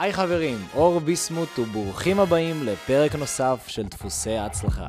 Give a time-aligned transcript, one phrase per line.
[0.00, 4.88] היי חברים, אור ביסמוט וברוכים הבאים לפרק נוסף של דפוסי ההצלחה.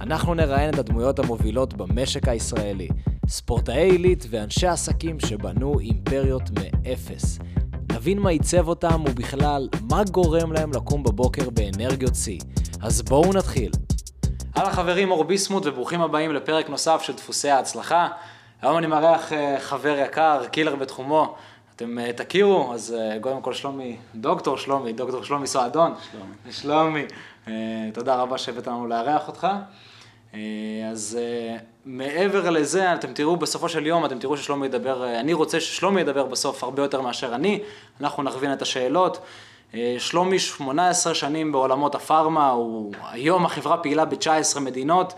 [0.00, 2.88] אנחנו נראיין את הדמויות המובילות במשק הישראלי,
[3.28, 7.38] ספורטאי עילית ואנשי עסקים שבנו אימפריות מאפס.
[7.92, 12.40] נבין מה עיצב אותם ובכלל, מה גורם להם לקום בבוקר באנרגיות שיא.
[12.82, 13.70] אז בואו נתחיל.
[14.54, 18.08] הלאה חברים, אור ביסמוט וברוכים הבאים לפרק נוסף של דפוסי ההצלחה.
[18.62, 21.34] היום אני מארח אה, חבר יקר, קילר בתחומו.
[21.76, 25.94] אתם אה, תכירו, אז אה, קודם כל שלומי, דוקטור שלומי, דוקטור שלומי סועדון.
[26.52, 26.52] שלומי.
[26.52, 27.04] שלומי,
[27.94, 29.46] תודה רבה שהבאת לנו לארח אותך.
[30.90, 31.18] אז
[31.84, 36.26] מעבר לזה, אתם תראו בסופו של יום, אתם תראו ששלומי ידבר, אני רוצה ששלומי ידבר
[36.26, 37.60] בסוף הרבה יותר מאשר אני,
[38.00, 39.18] אנחנו נכווין את השאלות.
[39.98, 45.14] שלומי 18 שנים בעולמות הפארמה, הוא היום החברה פעילה ב-19 מדינות,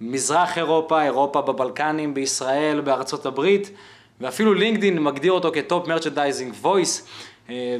[0.00, 3.70] מזרח אירופה, אירופה בבלקנים, בישראל, בארצות הברית,
[4.20, 7.08] ואפילו לינקדין מגדיר אותו כ Top Merchandising Voice,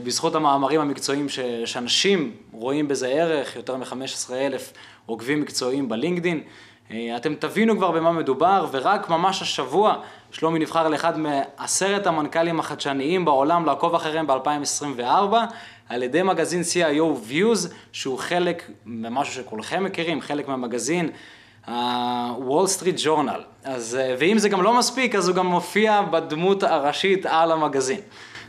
[0.02, 4.72] בזכות המאמרים המקצועיים ש, שאנשים רואים בזה ערך, יותר מ-15 אלף
[5.06, 6.40] עוקבים מקצועיים בלינקדין.
[6.90, 9.96] אה, אתם תבינו כבר במה מדובר, ורק ממש השבוע
[10.30, 15.02] שלומי נבחר לאחד מעשרת המנכ"לים החדשניים בעולם לעקוב אחריהם ב-2024,
[15.88, 21.10] על ידי מגזין CIO Views, שהוא חלק ממשהו שכולכם מכירים, חלק מהמגזין.
[21.66, 23.40] ה-Wall Street Journal.
[23.64, 28.00] אז, אה, ואם זה גם לא מספיק, אז הוא גם מופיע בדמות הראשית על המגזין.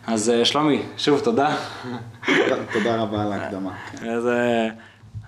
[0.08, 1.56] אז אה, שלומי, שוב תודה.
[2.74, 3.78] תודה רבה על ההקדמה.
[3.94, 4.70] אז אה,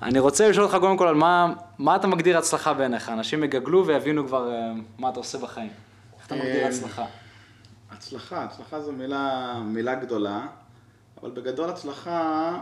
[0.02, 3.10] אני רוצה לשאול אותך קודם כל על מה, מה אתה מגדיר הצלחה בעיניך.
[3.10, 4.50] אנשים יגגלו ויבינו כבר
[4.98, 5.70] מה אתה עושה בחיים.
[6.18, 7.06] איך אתה מגדיר הצלחה?
[7.92, 10.42] הצלחה, הצלחה זו מילה, מילה גדולה,
[11.22, 12.54] אבל בגדול הצלחה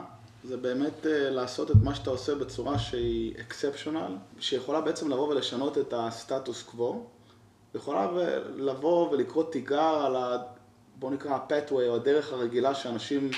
[0.47, 5.77] זה באמת אה, לעשות את מה שאתה עושה בצורה שהיא אקספשיונל, שיכולה בעצם לבוא ולשנות
[5.77, 7.05] את הסטטוס קוו,
[7.75, 8.07] יכולה
[8.55, 10.37] לבוא ולקרוא תיגר על ה...
[10.99, 13.29] בוא נקרא ה-pathway או הדרך הרגילה שאנשים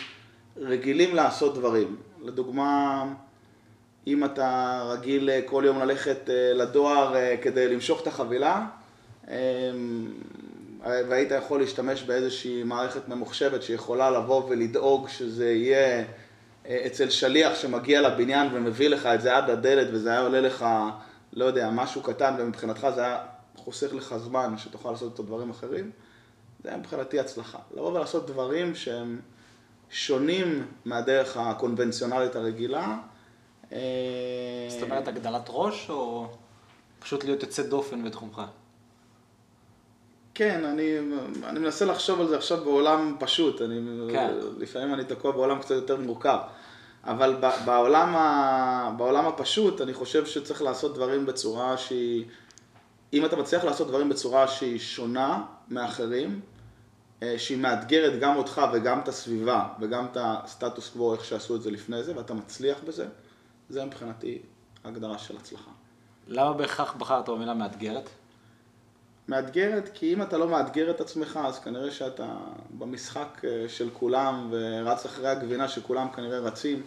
[0.58, 1.96] רגילים לעשות דברים.
[2.22, 3.04] לדוגמה,
[4.08, 8.66] אם אתה רגיל אה, כל יום ללכת אה, לדואר כדי למשוך את החבילה,
[10.84, 16.04] והיית יכול להשתמש באיזושהי מערכת ממוחשבת שיכולה לבוא ולדאוג שזה יהיה
[16.70, 20.66] אצל שליח שמגיע לבניין ומביא לך את זה עד הדלת וזה היה עולה לך,
[21.34, 23.20] לא יודע, משהו קטן ומבחינתך זה היה
[23.56, 25.92] חוסך לך זמן שתוכל לעשות את הדברים אחרים,
[26.64, 27.60] זה היה מבחינתי הצלחה.
[27.72, 29.20] לבוא ולעשות דברים שהם
[29.90, 32.98] שונים מהדרך הקונבנציונלית הרגילה.
[33.72, 33.78] אה,
[34.70, 36.28] זאת אומרת הגדלת ראש או
[37.00, 38.42] פשוט להיות יוצא דופן בתחומך?
[40.34, 40.98] כן, אני,
[41.44, 43.80] אני מנסה לחשוב על זה עכשיו בעולם פשוט, אני,
[44.12, 44.34] כן.
[44.58, 46.38] לפעמים אני תקוע בעולם קצת יותר מורכב,
[47.10, 52.26] אבל בעולם, ה, בעולם הפשוט אני חושב שצריך לעשות דברים בצורה שהיא,
[53.14, 56.42] אם אתה מצליח לעשות דברים בצורה שהיא שונה מאחרים,
[57.24, 61.62] אה, שהיא מאתגרת גם אותך וגם את הסביבה וגם את הסטטוס קוו, איך שעשו את
[61.62, 63.08] זה לפני זה, ואתה מצליח בזה,
[63.70, 64.42] זה מבחינתי
[64.84, 65.72] הגדרה של הצלחה.
[66.28, 68.10] למה בהכרח בחרת במילה מאתגרת?
[69.28, 72.28] מאתגרת, כי אם אתה לא מאתגר את עצמך, אז כנראה שאתה
[72.78, 76.84] במשחק אה, של כולם ורץ אחרי הגבינה שכולם כנראה רצים,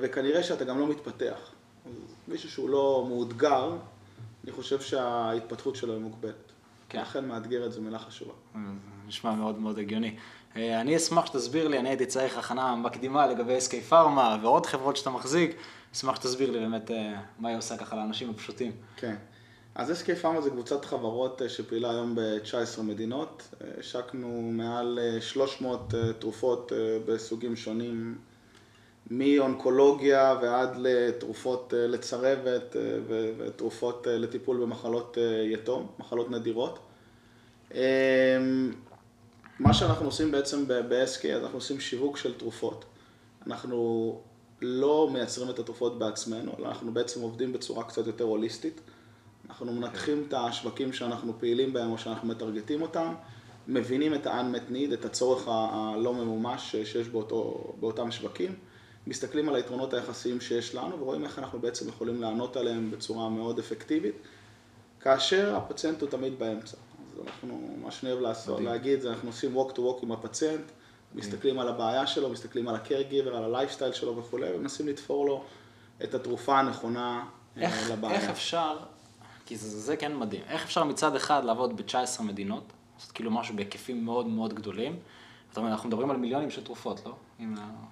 [0.00, 1.50] וכנראה שאתה גם לא מתפתח.
[2.28, 3.76] מישהו שהוא לא מאותגר,
[4.44, 6.34] אני חושב שההתפתחות שלו היא מוגבלת.
[6.88, 7.00] כן.
[7.00, 8.32] לכן מאתגרת זו מילה חשובה.
[8.54, 8.60] אה,
[9.06, 10.16] נשמע מאוד מאוד הגיוני.
[10.56, 15.10] אני אשמח שתסביר לי, אני הייתי צריך הכנה מקדימה לגבי SK פארמה ועוד חברות שאתה
[15.10, 15.56] מחזיק,
[15.94, 16.90] אשמח שתסביר לי באמת
[17.38, 18.72] מה היא עושה ככה לאנשים הפשוטים.
[18.96, 19.16] כן.
[19.74, 23.42] אז SK פארמה זה קבוצת חברות אה, שפעילה היום ב-19 מדינות.
[23.60, 26.72] אה, השקנו מעל 300 אה, תרופות
[27.06, 28.18] בסוגים שונים,
[29.10, 32.76] מאונקולוגיה ועד לתרופות לצרבת
[33.38, 35.18] ותרופות לטיפול במחלות
[35.52, 36.78] יתום, מחלות נדירות.
[39.60, 42.84] מה שאנחנו עושים בעצם ב-SK, אנחנו עושים שיווק של תרופות.
[43.46, 44.20] אנחנו
[44.62, 48.80] לא מייצרים את התרופות בעצמנו, אלא אנחנו בעצם עובדים בצורה קצת יותר הוליסטית.
[49.48, 53.14] אנחנו מנתחים את השווקים שאנחנו פעילים בהם או שאנחנו מטרגטים אותם,
[53.68, 58.54] מבינים את ה-unmet need, את הצורך הלא ממומש שיש באותו, באותם שווקים,
[59.06, 63.58] מסתכלים על היתרונות היחסיים שיש לנו ורואים איך אנחנו בעצם יכולים לענות עליהם בצורה מאוד
[63.58, 64.14] אפקטיבית,
[65.00, 66.76] כאשר הפציינט הוא תמיד באמצע.
[67.12, 68.68] אז אנחנו, מה שאני אוהב לעשות, מדהים.
[68.68, 70.72] להגיד, זה אנחנו עושים walk to walk עם הפציינט,
[71.14, 75.44] מסתכלים על הבעיה שלו, מסתכלים על ה-caregiver, על ה-lifestyle שלו וכולי, ומנסים לתפור לו
[76.04, 77.24] את התרופה הנכונה
[77.56, 78.14] אה, איך, לבעיה.
[78.14, 78.76] איך אפשר
[79.46, 80.42] כי זה, זה כן מדהים.
[80.48, 84.98] איך אפשר מצד אחד לעבוד ב-19 מדינות, לעשות כאילו משהו בהיקפים מאוד מאוד גדולים,
[85.54, 87.14] זאת אומרת, אנחנו מדברים על מיליונים של תרופות, לא?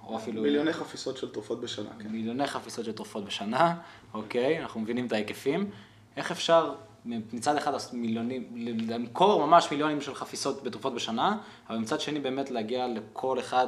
[0.07, 0.41] או אפילו...
[0.41, 2.09] מיליוני חפיסות של תרופות בשנה, כן.
[2.09, 3.75] מיליוני חפיסות של תרופות בשנה,
[4.13, 5.69] אוקיי, אנחנו מבינים את ההיקפים.
[6.17, 6.73] איך אפשר
[7.05, 8.43] מצד אחד לעשות מיליונים,
[8.87, 11.37] למכור ממש מיליונים של חפיסות בתרופות בשנה,
[11.69, 13.67] אבל מצד שני באמת להגיע לכל אחד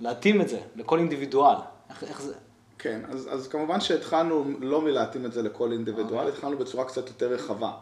[0.00, 1.56] להתאים את זה לכל אינדיבידואל?
[1.90, 2.34] איך, איך זה?
[2.78, 6.26] כן, אז, אז כמובן שהתחלנו לא מלהתאים את זה לכל אינדיבידואל, okay.
[6.26, 6.32] אוקיי.
[6.32, 7.72] התחלנו בצורה קצת יותר רחבה.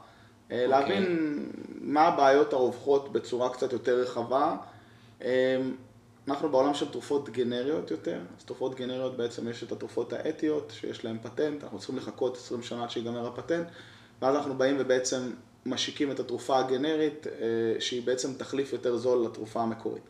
[0.50, 0.52] Okay.
[0.52, 0.68] אוקיי.
[0.68, 1.38] להבין
[1.80, 4.56] מה הבעיות הרווחות בצורה קצת יותר רחבה.
[5.22, 5.56] אה,
[6.28, 11.04] אנחנו בעולם של תרופות גנריות יותר, אז תרופות גנריות בעצם יש את התרופות האתיות שיש
[11.04, 13.66] להן פטנט, אנחנו צריכים לחכות 20 שנה עד שיגמר הפטנט,
[14.22, 15.30] ואז אנחנו באים ובעצם
[15.66, 20.02] משיקים את התרופה הגנרית, אה, שהיא בעצם תחליף יותר זול לתרופה המקורית.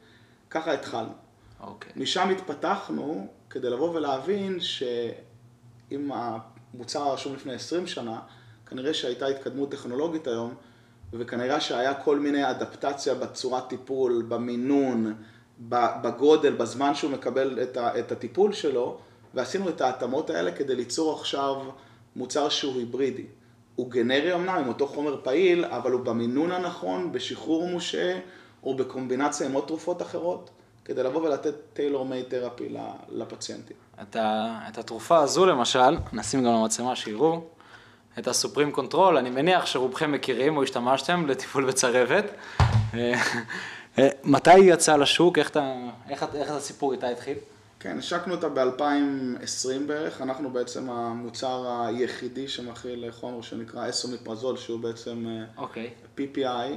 [0.51, 1.09] ככה התחלנו.
[1.11, 1.65] Okay.
[1.67, 1.93] אוקיי.
[1.97, 8.21] משם התפתחנו כדי לבוא ולהבין שאם המוצר רשום לפני 20 שנה,
[8.71, 10.55] כנראה שהייתה התקדמות טכנולוגית היום,
[11.13, 15.15] וכנראה שהיה כל מיני אדפטציה בצורת טיפול, במינון,
[15.69, 18.99] בגודל, בזמן שהוא מקבל את הטיפול שלו,
[19.35, 21.57] ועשינו את ההתאמות האלה כדי ליצור עכשיו
[22.17, 23.27] מוצר שהוא היברידי.
[23.77, 28.19] הוא גנרי אמנם עם אותו חומר פעיל, אבל הוא במינון הנכון, בשחרור מושהה,
[28.63, 30.51] או בקומבינציה עם עוד תרופות אחרות,
[30.85, 32.77] כדי לבוא ולתת tailor made therapy
[33.09, 33.77] לפציינטים.
[34.03, 37.41] את, ה, את התרופה הזו למשל, נשים גם למצלמה שיראו,
[38.19, 42.25] את הסופרים קונטרול, אני מניח שרובכם מכירים או השתמשתם לטיפול בצרבת.
[42.95, 43.21] אה,
[44.25, 45.39] מתי היא יצאה לשוק?
[45.39, 45.73] איך, אתה,
[46.09, 47.37] איך, איך הסיפור איתה התחיל?
[47.81, 55.27] כן, השקנו אותה ב-2020 בערך, אנחנו בעצם המוצר היחידי שמכיל חומר שנקרא אסומיפרזול, שהוא בעצם
[55.57, 55.61] okay.
[55.61, 55.91] אוקיי.
[56.19, 56.73] PPI,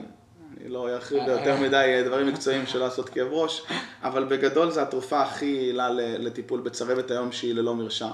[0.61, 3.63] אני לא ארחיב ביותר מדי דברים מקצועיים של לעשות כאב ראש,
[4.03, 8.11] אבל בגדול זו התרופה הכי יעילה לטיפול בצרבת היום שהיא ללא מרשם,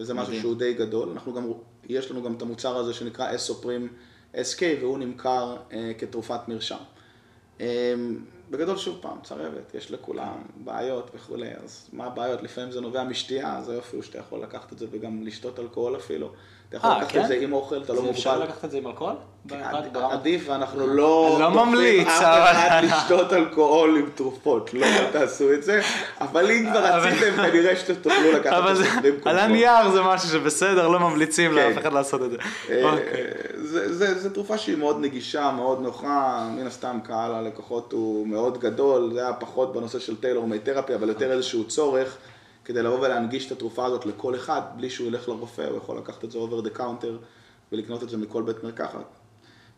[0.00, 1.08] וזה משהו שהוא די גדול.
[1.08, 1.52] אנחנו גם,
[1.88, 3.88] יש לנו גם את המוצר הזה שנקרא אסופרים
[4.34, 6.76] SK, והוא נמכר אה, כתרופת מרשם.
[7.60, 7.94] אה,
[8.50, 12.42] בגדול שוב פעם, צרבת, יש לכולם בעיות וכולי, אז מה הבעיות?
[12.42, 15.96] לפעמים זה נובע משתייה, אז היופי הוא שאתה יכול לקחת את זה וגם לשתות אלכוהול
[15.96, 16.32] אפילו.
[16.70, 18.16] אתה יכול לקחת את זה עם אוכל, אתה לא מוגבל.
[18.16, 19.14] אפשר לקחת את זה עם אלכוהול?
[19.94, 21.36] עדיף, ואנחנו לא...
[21.40, 22.26] לא ממליץ, אבל...
[22.26, 25.80] אף אחד לשתות אלכוהול עם תרופות, לא תעשו את זה,
[26.20, 30.28] אבל אם כבר רציתם, כנראה שאתם תוכלו לקחת את זה עם על הנייר זה משהו
[30.28, 32.36] שבסדר, לא ממליצים לאף אחד לעשות את זה.
[34.14, 39.20] זו תרופה שהיא מאוד נגישה, מאוד נוחה, מן הסתם קהל הלקוחות הוא מאוד גדול, זה
[39.20, 42.16] היה פחות בנושא של טיילור מי תרפי, אבל יותר איזשהו צורך.
[42.70, 46.24] כדי לבוא ולהנגיש את התרופה הזאת לכל אחד, בלי שהוא ילך לרופא, הוא יכול לקחת
[46.24, 47.24] את זה over the counter
[47.72, 49.18] ולקנות את זה מכל בית מרקחת.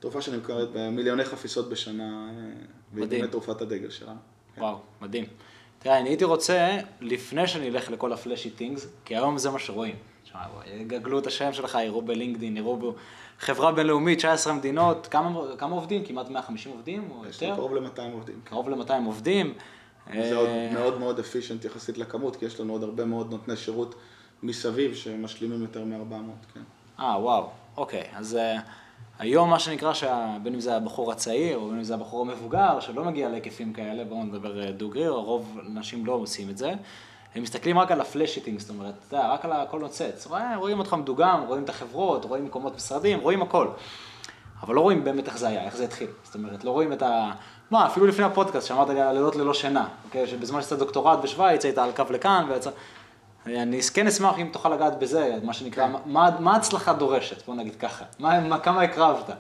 [0.01, 2.31] תרופה שנמכרת במיליוני חפיסות בשנה,
[2.95, 4.19] והיא באמת תרופת הדגל שלנו.
[4.59, 5.25] וואו, מדהים.
[5.79, 9.95] תראה, אני הייתי רוצה, לפני שאני אלך לכל הפלאשי טינגס, כי היום זה מה שרואים.
[10.67, 12.95] יגגלו את השם שלך, יראו בלינקדאין, יראו בו
[13.39, 16.05] חברה בינלאומית, 19 מדינות, כמה, כמה עובדים?
[16.05, 17.29] כמעט 150 עובדים או יותר?
[17.29, 18.41] יש לנו קרוב ל-200 עובדים.
[18.45, 19.55] קרוב ל-200 עובדים.
[20.07, 23.57] זה עוד אה, מאוד מאוד אפישנט יחסית לכמות, כי יש לנו עוד הרבה מאוד נותני
[23.57, 23.95] שירות
[24.43, 26.61] מסביב שמשלימים יותר מ-400, כן.
[27.01, 28.05] אה, וואו, אוקיי.
[28.17, 28.61] אז uh,
[29.19, 29.93] היום מה שנקרא,
[30.43, 34.05] בין אם זה הבחור הצעיר, או בין אם זה הבחור המבוגר, שלא מגיע להיקפים כאלה,
[34.05, 36.73] בואו נדבר אה, דוגרי, רוב אנשים לא עושים את זה.
[37.35, 40.29] הם מסתכלים רק על ה flashy thing, זאת אומרת, אתה יודע, רק על הכל נוצץ.
[40.57, 43.69] רואים אותך מדוגם, רואים את החברות, רואים מקומות משרדים, רואים הכל.
[44.63, 46.09] אבל לא רואים באמת איך זה היה, איך זה התחיל.
[46.25, 47.33] זאת אומרת, לא רואים את ה...
[47.73, 50.27] מה, אפילו לפני הפודקאסט, שאמרת לי על הלילות ללא שינה, אוקיי?
[50.27, 52.71] שבזמן שעשית דוקטורט בשוויץ, היית על קו לכאן, ויצא...
[53.47, 55.93] אני כן אשמח אם תוכל לגעת בזה, מה שנקרא, כן.
[56.07, 58.05] מה, מה ההצלחה דורשת, בוא נגיד ככה.
[58.19, 59.31] מה, מה, כמה הקרבת?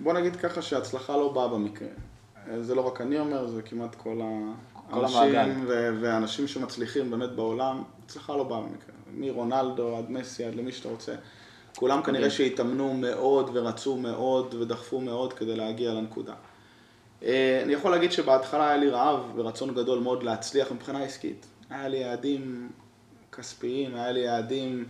[0.00, 1.88] בוא נגיד ככה שההצלחה לא באה במקרה.
[2.60, 4.20] זה לא רק אני אומר, זה כמעט כל
[4.90, 5.64] האנשים
[6.00, 8.94] והאנשים שמצליחים באמת בעולם, הצלחה לא באה במקרה.
[9.14, 11.14] מרונלדו עד מסי עד למי שאתה רוצה.
[11.76, 16.34] כולם כנראה שהתאמנו מאוד ורצו מאוד ודחפו מאוד כדי להגיע לנקודה.
[17.24, 21.46] אה, אני יכול להגיד שבהתחלה היה לי רעב ורצון גדול מאוד להצליח מבחינה עסקית.
[21.70, 22.70] היה לי יעדים
[23.32, 24.84] כספיים, היה לי יעדים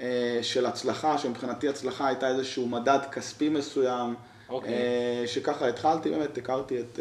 [0.00, 4.52] אה, של הצלחה, שמבחינתי הצלחה הייתה איזשהו מדד כספי מסוים, okay.
[4.52, 4.72] אוקיי.
[4.72, 6.98] אה, שככה התחלתי, באמת הכרתי את,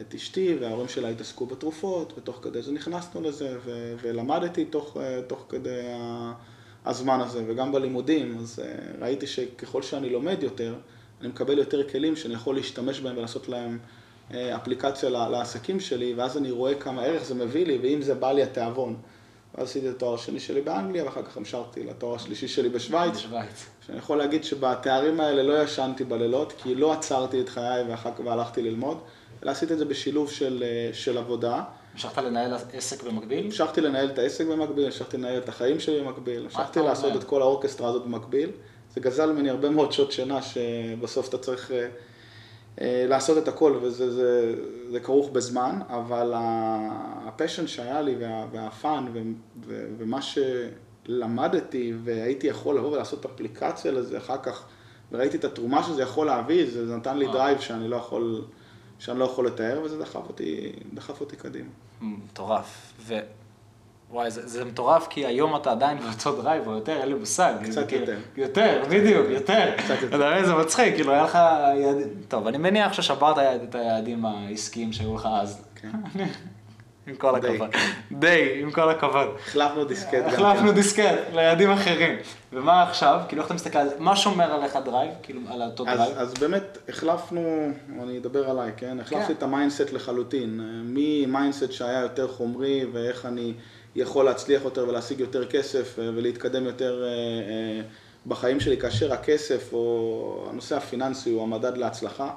[0.00, 5.44] את אשתי וההורים שלה התעסקו בתרופות, ותוך כדי זה נכנסנו לזה, ו- ולמדתי תוך, תוך
[5.48, 5.80] כדי
[6.84, 8.62] הזמן הזה, וגם בלימודים, אז
[9.00, 10.74] ראיתי שככל שאני לומד יותר,
[11.24, 13.78] אני מקבל יותר כלים שאני יכול להשתמש בהם ולעשות להם
[14.34, 18.32] אה, אפליקציה לעסקים שלי, ואז אני רואה כמה ערך זה מביא לי, ואם זה בא
[18.32, 18.96] לי התיאבון.
[19.54, 23.16] ואז עשיתי את התואר השני שלי באנגליה, ואחר כך המשכתי לתואר השלישי שלי בשוויץ.
[23.16, 23.66] בשוויץ.
[23.86, 28.20] שאני יכול להגיד שבתארים האלה לא ישנתי בלילות, כי לא עצרתי את חיי ואחר כך
[28.24, 28.98] והלכתי ללמוד,
[29.42, 31.62] אלא עשיתי את זה בשילוב של, אה, של עבודה.
[31.92, 33.44] המשכת לנהל עסק במקביל?
[33.44, 37.42] המשכתי לנהל את העסק במקביל, המשכתי לנהל את החיים שלי במקביל, המשכתי לעשות את כל
[37.42, 38.50] האורקסטרה הזאת במקביל.
[38.94, 41.88] זה גזל ממני הרבה מאוד שעות שינה, שבסוף אתה צריך אה,
[42.80, 44.54] אה, לעשות את הכל, וזה זה,
[44.90, 46.32] זה כרוך בזמן, אבל
[47.26, 49.06] הפשן שהיה לי וה, והפאן
[49.98, 54.64] ומה שלמדתי והייתי יכול לבוא ולעשות אפליקציה לזה אחר כך,
[55.12, 58.44] וראיתי את התרומה שזה יכול להביא, זה, זה נתן לי drive שאני לא יכול
[58.98, 61.68] שאני לא יכול לתאר, וזה דחף אותי, דחף אותי קדימה.
[62.00, 62.92] מטורף.
[63.00, 63.14] ו...
[64.14, 67.52] וואי, זה, זה מטורף כי היום אתה עדיין באותו drive או יותר, אין לי מושג.
[67.64, 68.16] קצת כאילו- יותר.
[68.36, 69.70] יותר, בדיוק, יותר.
[69.76, 70.06] קצת יותר.
[70.06, 71.38] אתה יודע, זה מצחיק, כאילו היה לך
[71.80, 75.62] יעדים, טוב, אני מניח ששברת את היעדים העסקיים שהיו לך אז.
[75.74, 75.90] כן.
[77.06, 77.36] עם כל.
[77.36, 77.70] הכבוד.
[78.12, 79.28] די, עם כל הכבוד.
[79.46, 80.74] החלפנו דיסקט החלפנו כן.
[80.74, 82.16] דיסקט ליעדים אחרים.
[82.52, 83.20] ומה עכשיו?
[83.28, 83.94] כאילו, איך אתה מסתכל על זה?
[83.98, 85.10] מה שומר עליך drive?
[85.22, 86.18] כאילו, על אותו אז, drive?
[86.18, 87.68] אז באמת החלפנו,
[88.02, 89.00] אני אדבר עליי, כן?
[89.00, 89.32] החלפתי כן.
[89.32, 90.60] את ה mindset לחלוטין.
[90.84, 93.52] מ mindset שהיה יותר חומרי ואיך אני
[93.96, 97.82] יכול להצליח יותר ולהשיג יותר כסף אה, ולהתקדם יותר אה, אה,
[98.26, 102.30] בחיים שלי, כאשר הכסף או הנושא הפיננסי הוא המדד להצלחה.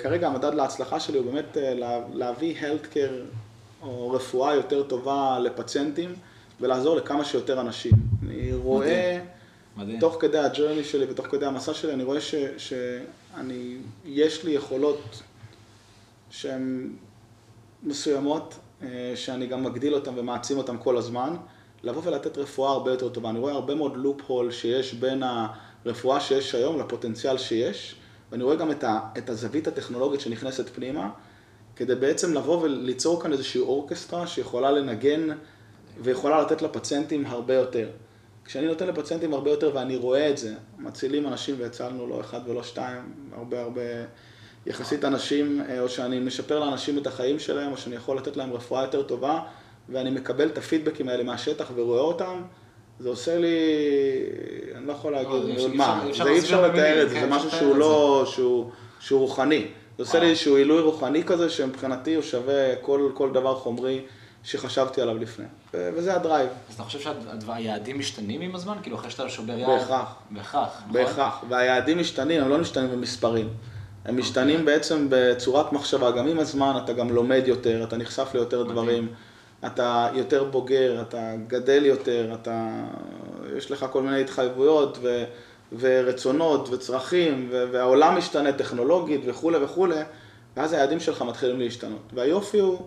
[0.00, 3.36] כרגע המדד להצלחה שלי הוא באמת לה- להביא healthcare
[3.82, 6.14] או רפואה יותר טובה לפציינטים
[6.60, 7.92] ולעזור לכמה שיותר אנשים.
[8.26, 9.20] אני רואה...
[9.76, 10.00] מדהים.
[10.00, 15.22] תוך כדי הג'רני שלי ותוך כדי המסע שלי, אני רואה ש, שאני, יש לי יכולות
[16.30, 16.90] שהן
[17.82, 18.54] מסוימות,
[19.14, 21.36] שאני גם מגדיל אותן ומעצים אותן כל הזמן,
[21.82, 23.30] לבוא ולתת רפואה הרבה יותר טובה.
[23.30, 27.94] אני רואה הרבה מאוד לופ הול שיש בין הרפואה שיש היום לפוטנציאל שיש,
[28.32, 31.10] ואני רואה גם את, ה, את הזווית הטכנולוגית שנכנסת פנימה,
[31.76, 35.28] כדי בעצם לבוא וליצור כאן איזושהי אורקסטרה שיכולה לנגן
[36.00, 37.88] ויכולה לתת לפציינטים הרבה יותר.
[38.44, 42.62] כשאני נותן לפציינטים הרבה יותר ואני רואה את זה, מצילים אנשים והצלנו לא אחד ולא
[42.62, 43.82] שתיים, הרבה הרבה
[44.68, 48.52] יחסית אנשים, אה, או שאני משפר לאנשים את החיים שלהם, או שאני יכול לתת להם
[48.52, 49.40] רפואה יותר טובה,
[49.88, 52.42] ואני מקבל את הפידבקים האלה מהשטח ורואה אותם,
[53.00, 53.48] זה עושה לי,
[54.76, 57.14] אני לא יכול לא, להגיד, אפשר- מה, אפשר זה אי אפשר במילים, לתאר את זה,
[57.14, 58.70] כן, זה משהו שהוא לא, שהוא,
[59.00, 59.66] שהוא רוחני.
[59.98, 60.30] זה עושה לי וואו.
[60.30, 64.00] איזשהו עילוי רוחני כזה, שמבחינתי הוא שווה כל, כל דבר חומרי
[64.44, 65.44] שחשבתי עליו לפני.
[65.74, 66.48] וזה הדרייב.
[66.68, 68.74] אז אתה חושב שהיעדים משתנים עם הזמן?
[68.82, 69.70] כאילו, אחרי שאתה שובר יעד?
[69.70, 70.14] בהכרח.
[70.30, 70.92] בהכרח, נכון?
[70.92, 71.44] בהכרח.
[71.48, 73.48] והיעדים משתנים, הם לא משתנים במספרים.
[74.04, 76.10] הם משתנים בעצם בצורת מחשבה.
[76.10, 78.62] גם עם הזמן אתה גם לומד יותר, אתה נחשף ליותר.
[78.62, 79.08] דברים,
[79.66, 82.84] אתה יותר בוגר, אתה גדל יותר, אתה...
[83.56, 85.24] יש לך כל מיני התחייבויות ו...
[85.78, 87.64] ורצונות וצרכים, ו...
[87.72, 90.00] והעולם משתנה טכנולוגית וכולי וכולי,
[90.56, 92.12] ואז היעדים שלך מתחילים להשתנות.
[92.14, 92.78] והיופי הוא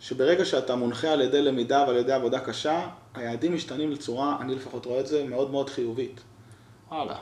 [0.00, 4.86] שברגע שאתה מונחה על ידי למידה ועל ידי עבודה קשה, היעדים משתנים לצורה, אני לפחות
[4.86, 6.20] רואה את זה, מאוד מאוד חיובית.
[6.90, 7.16] וואלה.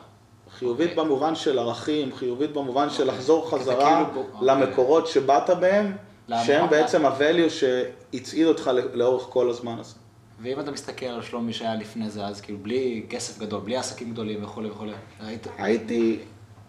[0.59, 1.05] חיובית אוקיי.
[1.05, 3.15] במובן של ערכים, חיובית במובן של אוקיי.
[3.15, 4.49] לחזור חזרה כאילו אוקיי.
[4.49, 5.97] למקורות שבאת בהם,
[6.29, 6.45] למה?
[6.45, 9.95] שהם בעצם ה-value שהצעיד אותך לאורך כל הזמן הזה.
[10.43, 14.13] ואם אתה מסתכל על שלומי שהיה לפני זה, אז כאילו בלי כסף גדול, בלי עסקים
[14.13, 15.47] גדולים וכולי וכולי, היית...
[15.59, 16.19] הייתי,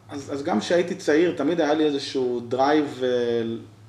[0.10, 3.10] אז, אז גם כשהייתי צעיר, תמיד היה לי איזשהו drive אה,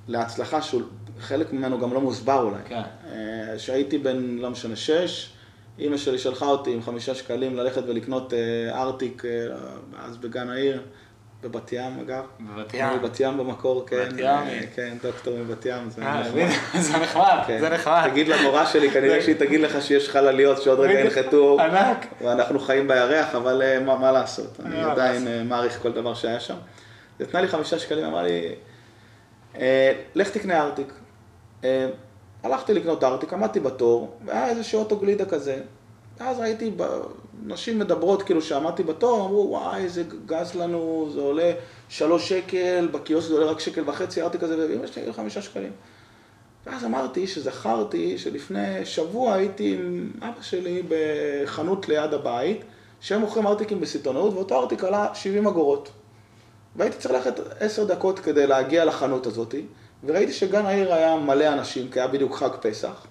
[0.09, 2.63] להצלחה, שחלק ממנו גם לא מוסבר אולי.
[2.65, 2.83] כן.
[3.07, 5.33] אה, כשהייתי בן, לא משנה, שש,
[5.79, 9.31] אימא שלי שלחה אותי עם חמישה שקלים ללכת ולקנות אה, ארטיק, אה,
[10.05, 10.83] אז בגן העיר,
[11.43, 12.25] בבת ים אגב.
[12.41, 13.03] בבת ים.
[13.03, 14.09] בת ים במקור, כן.
[14.09, 14.27] בת ים.
[14.27, 16.49] אה, כן, דוקטור מבת ים, זה נחמד.
[16.81, 17.61] זה נחמד, כן.
[17.61, 18.09] זה נחמד.
[18.11, 21.01] תגיד למורה שלי, כנראה שהיא תגיד לך שיש חלליות שעוד רגע.
[21.01, 22.07] ינחתו, ענק.
[22.23, 26.57] ואנחנו חיים בירח, אבל מה לעשות, אני עדיין מעריך כל דבר שהיה שם.
[27.21, 28.55] נתנה לי חמישה שקלים, אמרה לי,
[29.59, 30.93] "אה, לך תקנה ארטיק.
[32.43, 35.61] הלכתי לקנות ארטיק, עמדתי בתור, והיה איזה אוטו גלידה כזה.
[36.21, 36.71] ואז ראיתי
[37.47, 41.53] נשים מדברות, כאילו שעמדתי בתור, אמרו, וואי, זה גז לנו, זה עולה
[41.89, 45.73] שלוש שקל, בקיוסק זה עולה רק שקל וחצי, ארטיק כזה, ואמא שלי, "תגיד, חמישה שקלים.
[46.67, 52.61] ואז אמרתי שזכרתי שלפני שבוע הייתי עם אבא שלי בחנות ליד הבית,
[53.01, 55.91] שהם מוכרים ארטיקים בסיטונאות, ואותו ארטיק עלה 70 אגורות.
[56.77, 59.55] והייתי צריך ללכת עשר דקות כדי להגיע לחנות הזאת,
[60.05, 63.07] וראיתי שגן העיר היה מלא אנשים, כי היה בדיוק חג פסח,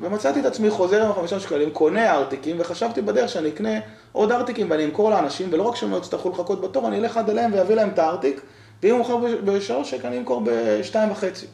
[0.00, 3.78] ומצאתי את עצמי חוזר עם החמישה שקלים, קונה ארטיקים, וחשבתי בדרך שאני אקנה
[4.12, 7.30] עוד ארטיקים ואני אמכור לאנשים, ולא רק שהם לא יצטרכו לחכות בתור, אני אלך עד
[7.30, 8.40] אליהם ואביא להם את הארטיק,
[8.82, 11.46] ואם הוא מוכר בשלוש שקל, אני אמכור בשתיים וחצי.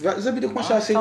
[0.00, 0.98] וזה בדיוק מה שעשיתי.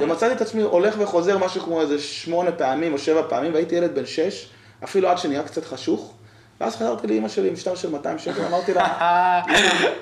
[0.00, 3.94] ומצאתי את עצמי הולך וחוזר משהו כמו איזה שמונה פעמים או שבע פעמים, והייתי ילד
[3.94, 4.48] בן שש,
[4.84, 6.14] אפילו עד שנהיה קצת חשוך.
[6.62, 9.42] ואז חזרתי לאימא שלי עם שטר של 200 שקל, אמרתי לה,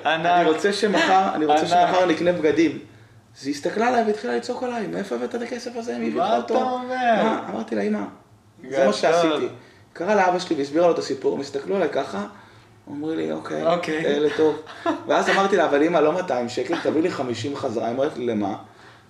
[0.05, 0.49] אני.
[0.49, 1.65] רוצה שמחר, אני רוצה.
[1.67, 2.79] שמחר נקנה בגדים.
[3.39, 6.27] אז היא הסתכלה עליי והתחילה לצעוק עליי, מאיפה הבאת את הכסף הזה, מי הביא לך
[6.27, 6.55] מה אותו?
[6.55, 7.39] אתה אומר?
[7.49, 7.99] אמרתי לה, אמא,
[8.69, 8.85] זה.
[8.85, 9.47] מה שעשיתי.
[9.93, 12.25] קרא לאבא שלי והסבירה לו את הסיפור, הם הסתכלו עליי ככה,
[12.87, 14.05] אומרים לי, אוקיי, אוקיי.
[14.05, 14.61] אלה טוב.
[15.07, 17.85] ואז אמרתי לה, אבל אמא, לא 200 שקל, תביא לי 50 חזרה.
[17.85, 18.55] היא אומרת לי, למה?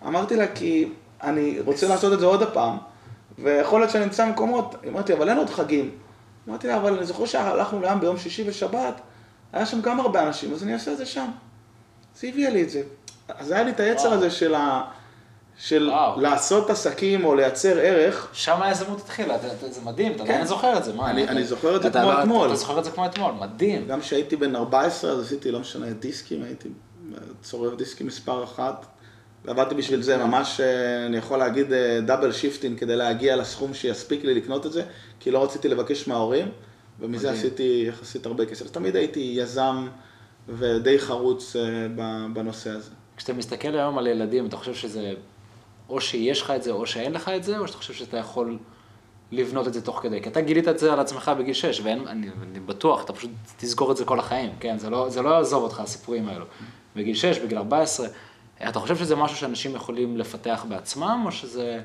[0.08, 0.90] אמרתי לה, כי
[1.24, 2.78] אני רוצה לעשות את זה עוד הפעם,
[3.40, 4.76] ויכול להיות שאני אמצא מקומות.
[4.84, 5.90] היא אמרת לי, אבל אין עוד חגים.
[6.50, 9.02] אמרתי לה, אבל אני זוכר שהלכנו לים ביום שישי ושבת,
[9.54, 11.28] היה שם גם הרבה אנשים, אז אני אעשה את זה שם.
[12.18, 12.82] אז היא הביאה לי את זה.
[13.30, 14.14] אז היה לי את היצר.
[14.14, 14.82] הזה של, ה...
[15.58, 16.22] של וואו.
[16.22, 18.28] לעשות עסקים או לייצר ערך.
[18.34, 19.38] שם היזמות התחילה,
[19.70, 20.30] זה מדהים, אתה כן.
[20.32, 21.10] עדיין זוכר את זה, מה?
[21.10, 22.48] אני- אני זוכר את זה כמו אתה- אתמול.
[22.48, 23.88] אתה זוכר את זה כמו אתמול, מדהים.
[23.88, 26.70] גם כשהייתי בן 14, אז עשיתי, לא משנה, דיסקים, הייתי
[27.42, 28.86] צורב דיסקים מספר אחת.
[29.46, 31.68] ועבדתי בשביל זה, ממש, אה, אני יכול להגיד
[32.06, 34.84] double shifting כדי להגיע לסכום שיספיק לי לקנות את זה,
[35.20, 36.48] כי לא רציתי לבקש מההורים,
[37.00, 37.40] ומזה מדהים.
[37.40, 38.66] עשיתי יחסית הרבה כסף.
[38.66, 39.88] אז תמיד הייתי יזם
[40.50, 41.56] ודי חרוץ
[42.34, 42.92] בנושא הזה.
[43.18, 45.14] כשאתה מסתכל היום על ילדים, אתה חושב שזה,
[45.90, 48.58] או שיש לך את זה או שאין לך את זה, או שאתה חושב שאתה יכול
[49.32, 50.22] לבנות את זה תוך כדי?
[50.22, 53.92] כי אתה גילית את זה על עצמך בגיל 6, ואני אני בטוח, אתה פשוט תזכור
[53.92, 54.78] את זה כל החיים, כן?
[54.78, 56.46] זה לא, זה לא יעזוב אותך, הסיפורים האלו.
[56.96, 58.08] בגיל 6, בגיל 14,
[58.70, 61.82] אתה חושב שזה משהו שאנשים יכולים לפתח בעצמם, או שזה...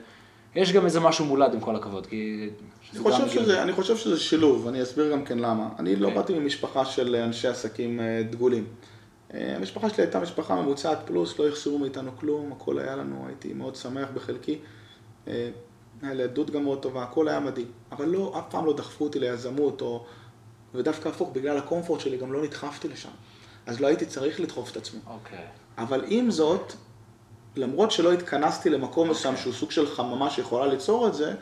[0.54, 2.50] יש גם איזה משהו מולד עם כל הכבוד, כי...
[2.92, 5.68] אני חושב, שזה, אני חושב שזה שילוב, אני אסביר גם כן למה.
[5.78, 5.99] אני okay.
[5.99, 6.23] לא אוקיי.
[6.23, 8.66] באתי ממשפחה של אנשי עסקים אה, דגולים.
[9.35, 13.52] אה, המשפחה שלי הייתה משפחה ממוצעת פלוס, לא יחסרו מאיתנו כלום, הכל היה לנו, הייתי
[13.52, 14.59] מאוד שמח בחלקי.
[15.28, 15.50] אה,
[16.02, 17.66] היה לי עדות גם מאוד טובה, הכל היה מדהים.
[17.92, 20.04] אבל לא, אף פעם לא דחפו אותי ליזמות, או...
[20.75, 23.09] ודווקא הפוך, בגלל הקומפורט שלי גם לא נדחפתי לשם.
[23.66, 25.00] אז לא הייתי צריך לדחוף את עצמי.
[25.06, 25.38] אוקיי.
[25.38, 25.65] Okay.
[25.78, 26.73] אבל עם זאת,
[27.56, 29.37] למרות שלא התכנסתי למקום מסוים okay.
[29.37, 31.35] שהוא סוג של חממה שיכולה ליצור את זה,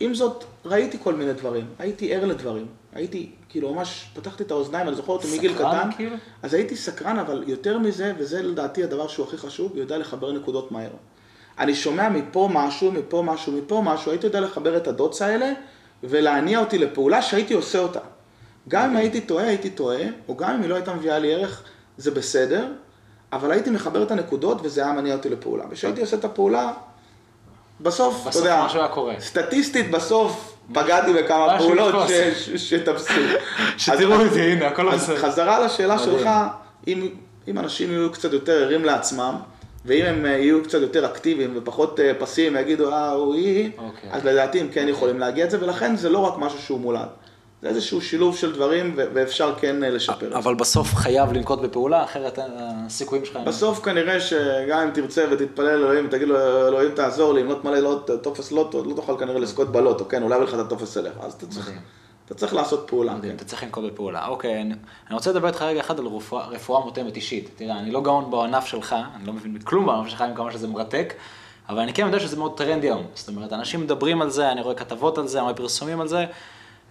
[0.00, 4.88] עם זאת, ראיתי כל מיני דברים, הייתי ער לדברים, הייתי, כאילו, ממש פתחתי את האוזניים,
[4.88, 5.88] אני זוכר אותי מגיל קטן.
[5.96, 6.16] כאילו?
[6.42, 10.72] אז הייתי סקרן, אבל יותר מזה, וזה לדעתי הדבר שהוא הכי חשוב, יודע לחבר נקודות
[10.72, 10.90] מהר.
[11.58, 15.52] אני שומע מפה משהו, מפה משהו, מפה משהו, הייתי יודע לחבר את הדוץ האלה,
[16.02, 18.00] ולהניע אותי לפעולה שהייתי עושה אותה.
[18.68, 21.62] גם אם הייתי טועה, הייתי טועה, או גם אם היא לא הייתה מביאה לי ערך,
[21.96, 22.66] זה בסדר,
[23.32, 25.64] אבל הייתי מחבר את הנקודות וזה היה מניע אותי לפעולה.
[25.70, 26.72] וכשהייתי עושה את הפעולה,
[27.80, 29.14] בסוף, אתה יודע, משהו היה קורה.
[29.20, 31.94] סטטיסטית בסוף פגעתי בכמה פעולות
[32.56, 33.14] שתפסו.
[33.78, 35.14] שתראו את זה, הנה, הכל בסדר.
[35.14, 36.28] אז חזרה לשאלה שלך,
[37.48, 39.34] אם אנשים יהיו קצת יותר ערים לעצמם,
[39.84, 44.10] ואם הם אה, יהיו קצת יותר אקטיביים ופחות אה, פסיביים ויגידו, אה, הוא היא, אוקיי.
[44.12, 47.08] אז לדעתי הם כן יכולים להגיע את זה, ולכן זה לא רק משהו שהוא מולד.
[47.62, 50.38] זה איזשהו שילוב של דברים ואפשר כן אה, לשפר את זה.
[50.38, 53.38] אבל בסוף חייב לנקוט בפעולה, אחרת הסיכויים שלך...
[53.46, 57.78] בסוף כנראה שגם אם תרצה ותתפלל אלוהים ותגיד לו, אלוהים תעזור לי, אם לא תמלא
[57.78, 61.32] לא, טופס לוטו, לא תוכל כנראה לזכות בלוטו, כן, אולי לך את הטופס אליך, אז
[61.32, 61.70] אתה צריך...
[62.30, 63.14] אתה צריך לעשות פעולה.
[63.14, 63.36] מדהים, כן.
[63.36, 64.26] אתה צריך לנקוט בפעולה.
[64.26, 64.74] אוקיי, אני,
[65.06, 67.50] אני רוצה לדבר איתך רגע אחד על רפואה, רפואה מותאמת אישית.
[67.56, 70.68] תראה, אני לא גאון בענף שלך, אני לא מבין כלום בענף שלך, עם כמה שזה
[70.68, 71.14] מרתק,
[71.68, 73.06] אבל אני כן יודע שזה מאוד טרנדי היום.
[73.14, 76.08] זאת אומרת, אנשים מדברים על זה, אני רואה כתבות על זה, אני רואה פרסומים על
[76.08, 76.26] זה,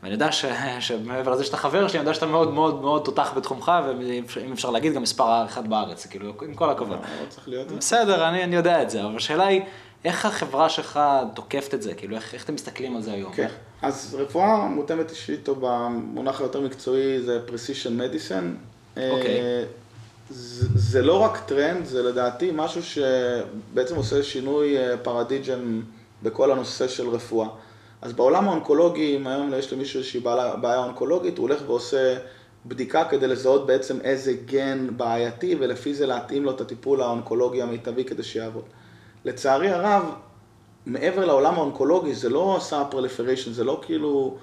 [0.03, 0.45] ואני יודע ש,
[0.87, 4.69] שמעבר לזה שאתה חבר שלי, אני יודע שאתה מאוד מאוד מאוד תותח בתחומך, ואם אפשר
[4.69, 6.89] להגיד, גם מספר אחד בארץ, כאילו, עם כל הכבוד.
[6.89, 6.97] לא
[7.47, 7.71] להיות.
[7.71, 9.61] בסדר, אני, אני יודע את זה, אבל השאלה היא,
[10.05, 10.99] איך החברה שלך
[11.33, 11.93] תוקפת את זה?
[11.93, 13.33] כאילו, איך, איך אתם מסתכלים על זה היום?
[13.33, 13.85] כן, okay.
[13.85, 18.97] אז רפואה מותאמת אישית, או במונח היותר מקצועי, זה precision medicine.
[18.97, 19.39] Okay.
[19.39, 19.89] Okay.
[20.29, 25.81] זה, זה לא רק טרנד, זה לדעתי משהו שבעצם עושה שינוי אה, paradigm
[26.23, 27.47] בכל הנושא של רפואה.
[28.01, 30.19] אז בעולם האונקולוגי, אם היום יש למישהו איזושהי
[30.61, 32.17] בעיה אונקולוגית, הוא הולך ועושה
[32.65, 38.03] בדיקה כדי לזהות בעצם איזה גן בעייתי, ולפי זה להתאים לו את הטיפול האונקולוגי המיטבי
[38.03, 38.63] כדי שיעבוד.
[39.25, 40.03] לצערי הרב,
[40.85, 44.37] מעבר לעולם האונקולוגי, זה לא עשה proliferation, זה לא כאילו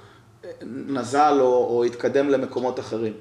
[0.44, 0.50] אה,
[0.86, 3.12] נזל או, או התקדם למקומות אחרים.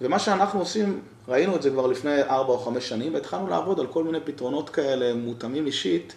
[0.00, 3.86] ומה שאנחנו עושים, ראינו את זה כבר לפני ארבע או חמש שנים, והתחלנו לעבוד על
[3.86, 6.14] כל מיני פתרונות כאלה מותאמים אישית,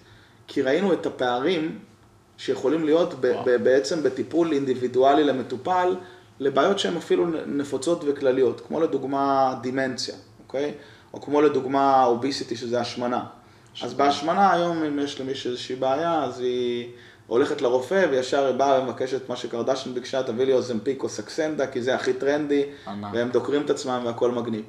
[0.47, 1.79] כי ראינו את הפערים
[2.37, 5.95] שיכולים להיות ב- ב- בעצם בטיפול אינדיבידואלי למטופל,
[6.39, 10.15] לבעיות שהן אפילו נפוצות וכלליות, כמו לדוגמה דימנציה,
[10.47, 10.73] אוקיי?
[11.13, 13.23] או כמו לדוגמה obesity, שזה השמנה.
[13.83, 16.89] אז בהשמנה היום, אם יש למישהו איזושהי בעיה, אז היא
[17.27, 21.81] הולכת לרופא וישר היא באה ומבקשת מה שקרדשן ביקשה, תביא לי אוזמפיק או סקסנדה, כי
[21.81, 22.63] זה הכי טרנדי,
[23.13, 24.63] והם דוקרים את עצמם והכל מגניב.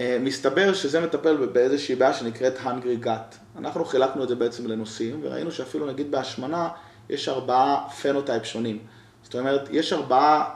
[0.00, 3.58] אה, מסתבר שזה מטפל באיזושהי בעיה שנקראת hungry gut.
[3.58, 6.68] אנחנו חילקנו את זה בעצם לנושאים, וראינו שאפילו נגיד בהשמנה
[7.10, 8.78] יש ארבעה phenotype שונים.
[9.22, 10.54] זאת אומרת, יש ארבעה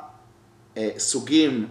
[0.76, 1.68] אה, סוגים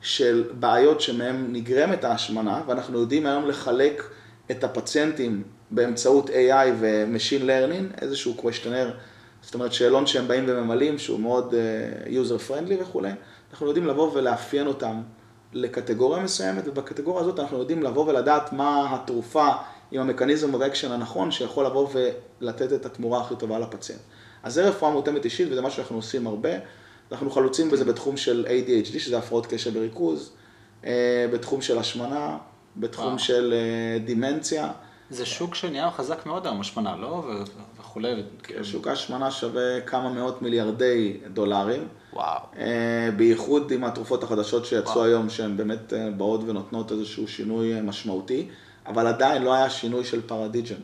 [0.00, 4.02] של בעיות שמהם נגרמת ההשמנה, ואנחנו יודעים היום לחלק
[4.50, 8.92] את הפציינטים באמצעות AI ו-Machine Learning, איזשהו questionnaire,
[9.42, 13.10] זאת אומרת שאלון שהם באים וממלאים, שהוא מאוד uh, user friendly וכולי,
[13.50, 15.02] אנחנו יודעים לבוא ולאפיין אותם
[15.52, 19.48] לקטגוריה מסוימת, ובקטגוריה הזאת אנחנו יודעים לבוא ולדעת מה התרופה
[19.90, 21.88] עם המכניזם action הנכון, שיכול לבוא
[22.40, 24.02] ולתת את התמורה הכי טובה לפציינט.
[24.42, 26.50] אז זה רפואה מותאמת אישית, וזה מה שאנחנו עושים הרבה.
[27.12, 30.32] אנחנו חלוצים בזה בתחום של ADHD, שזה הפרעות קשב וריכוז,
[30.84, 32.38] אה, בתחום של השמנה,
[32.76, 33.18] בתחום וואו.
[33.18, 34.72] של אה, דימנציה.
[35.10, 37.24] זה שוק שנהיה חזק מאוד היום, השמנה, לא?
[37.80, 38.22] וכולי.
[38.62, 41.88] שוק ההשמנה שווה כמה מאות מיליארדי דולרים.
[42.12, 42.40] וואו.
[42.58, 45.04] אה, בייחוד עם התרופות החדשות שיצאו וואו.
[45.04, 48.48] היום, שהן באמת באות ונותנות איזשהו שינוי משמעותי,
[48.86, 50.80] אבל עדיין לא היה שינוי של פרדיג'ן.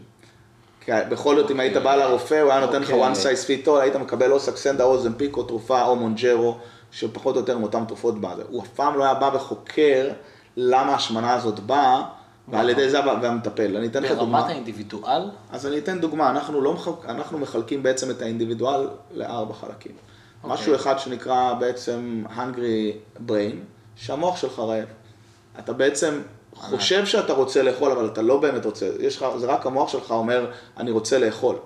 [0.80, 3.12] כי בכל זאת, אם היית בא לרופא, הוא היה נותן לך אוקיי.
[3.12, 6.56] one size fit all, היית מקבל או סקסנדה או זמפיק או תרופה או מונג'רו,
[6.90, 8.42] שפחות או יותר עם אותן תרופות בזה.
[8.48, 10.10] הוא אף פעם לא היה בא וחוקר
[10.56, 12.02] למה ההשמנה הזאת באה,
[12.48, 13.76] ועל ידי זה והמטפל.
[13.76, 14.38] אני אתן לך דוגמה.
[14.38, 15.30] ברמת האינדיבידואל?
[15.50, 19.92] אז אני אתן דוגמה, אנחנו, לא מחלק, אנחנו מחלקים בעצם את האינדיבידואל לארבע חלקים.
[20.42, 20.44] Okay.
[20.44, 20.54] אוקיי.
[20.54, 23.56] משהו אחד שנקרא בעצם hungry brain,
[23.96, 24.86] שהמוח שלך רעב.
[25.58, 26.20] אתה בעצם
[26.54, 28.90] חושב שאתה רוצה לאכול, אבל אתה לא באמת רוצה.
[29.00, 31.56] יש לך, זה רק המוח שלך אומר, אני רוצה לאכול.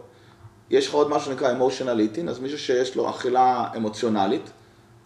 [0.71, 4.51] יש לך עוד משהו שנקרא emotional eating, אז מישהו שיש לו אכילה אמוציונלית,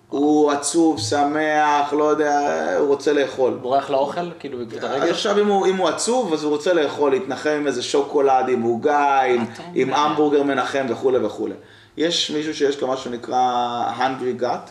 [0.08, 3.58] הוא עצוב, שמח, לא יודע, הוא רוצה לאכול.
[3.62, 4.30] בורח לאוכל?
[4.38, 5.10] כאילו, אז הרגש?
[5.10, 8.62] עכשיו אם הוא, אם הוא עצוב, אז הוא רוצה לאכול, להתנחם עם איזה שוקולד, עם
[8.62, 9.44] עוגה, עם?
[9.74, 11.54] עם המבורגר מנחם וכולי וכולי.
[11.96, 14.70] יש מישהו שיש לו משהו שנקרא hungry gut,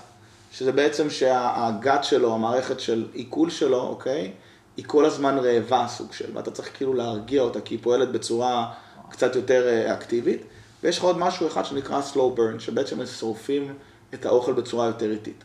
[0.51, 4.31] שזה בעצם שהגת שלו, המערכת של עיכול שלו, אוקיי,
[4.77, 8.73] היא כל הזמן רעבה סוג של, ואתה צריך כאילו להרגיע אותה, כי היא פועלת בצורה
[9.09, 10.41] קצת יותר אה, אקטיבית.
[10.83, 13.73] ויש לך עוד משהו אחד שנקרא slow burn, שבעצם שורפים
[14.13, 15.43] את האוכל בצורה יותר איטית.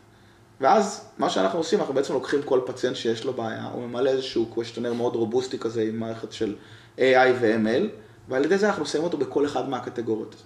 [0.60, 4.46] ואז מה שאנחנו עושים, אנחנו בעצם לוקחים כל פציינט שיש לו בעיה, הוא ממלא איזשהו
[4.46, 6.56] קוושטנר מאוד רובוסטי כזה עם מערכת של
[6.98, 7.84] AI ו-ML,
[8.28, 10.42] ועל ידי זה אנחנו שמים אותו בכל אחד מהקטגוריות.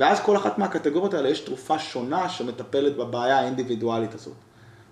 [0.00, 4.34] ואז כל אחת מהקטגוריות האלה יש תרופה שונה שמטפלת בבעיה האינדיבידואלית הזאת.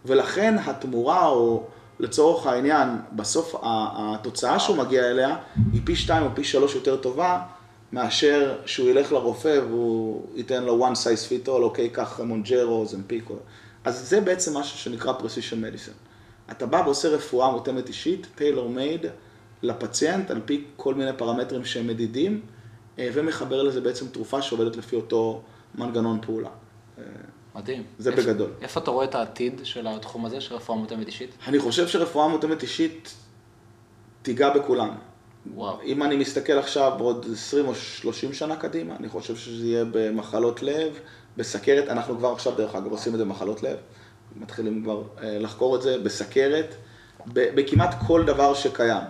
[0.05, 1.65] ולכן התמורה, או
[2.01, 5.37] לצורך העניין, בסוף התוצאה שהוא מגיע אליה,
[5.73, 7.41] היא פי שתיים או פי שלוש יותר טובה,
[7.93, 13.35] מאשר שהוא ילך לרופא והוא ייתן לו one size fit all, אוקיי, קח מונג'רו, זמפיקו.
[13.85, 16.51] אז זה בעצם משהו שנקרא precision medicine.
[16.51, 19.07] אתה בא ועושה רפואה מותאמת אישית, tailor made,
[19.63, 22.41] לפציינט, על פי כל מיני פרמטרים שהם מדידים,
[23.01, 25.43] ומחבר לזה בעצם תרופה שעובדת לפי אותו
[25.75, 26.49] מנגנון פעולה.
[26.99, 27.03] אה,
[27.55, 27.83] מדהים.
[27.99, 28.51] זה איפה- בגדול.
[28.63, 31.31] איפה אתה רואה את העתיד של התחום הזה, של רפואה מותאמת אישית?
[31.47, 33.15] אני חושב שרפואה מותאמת אישית
[34.23, 34.91] תיגע בכולם.
[35.55, 35.83] וואו.
[35.83, 40.63] אם אני מסתכל עכשיו בעוד 20 או 30 שנה קדימה, אני חושב שזה יהיה במחלות
[40.63, 40.99] לב,
[41.37, 43.77] בסכרת, אנחנו כבר עכשיו דרך אגב עושים את זה במחלות לב,
[44.37, 46.75] מתחילים כבר אה, לחקור את זה, בסכרת,
[47.35, 49.03] בכמעט כל דבר שקיים.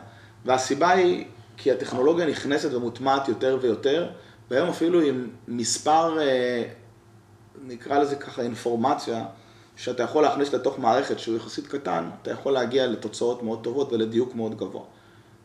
[0.45, 1.25] והסיבה היא
[1.59, 4.09] כי הטכנולוגיה נכנסת ומוטמעת יותר ויותר,
[4.51, 6.63] והיום אפילו עם מספר, אה,
[7.63, 9.25] נקרא לזה ככה אינפורמציה,
[9.77, 14.35] שאתה יכול להכניס לתוך מערכת שהוא יחסית קטן, אתה יכול להגיע לתוצאות מאוד טובות ולדיוק
[14.35, 14.83] מאוד גבוה.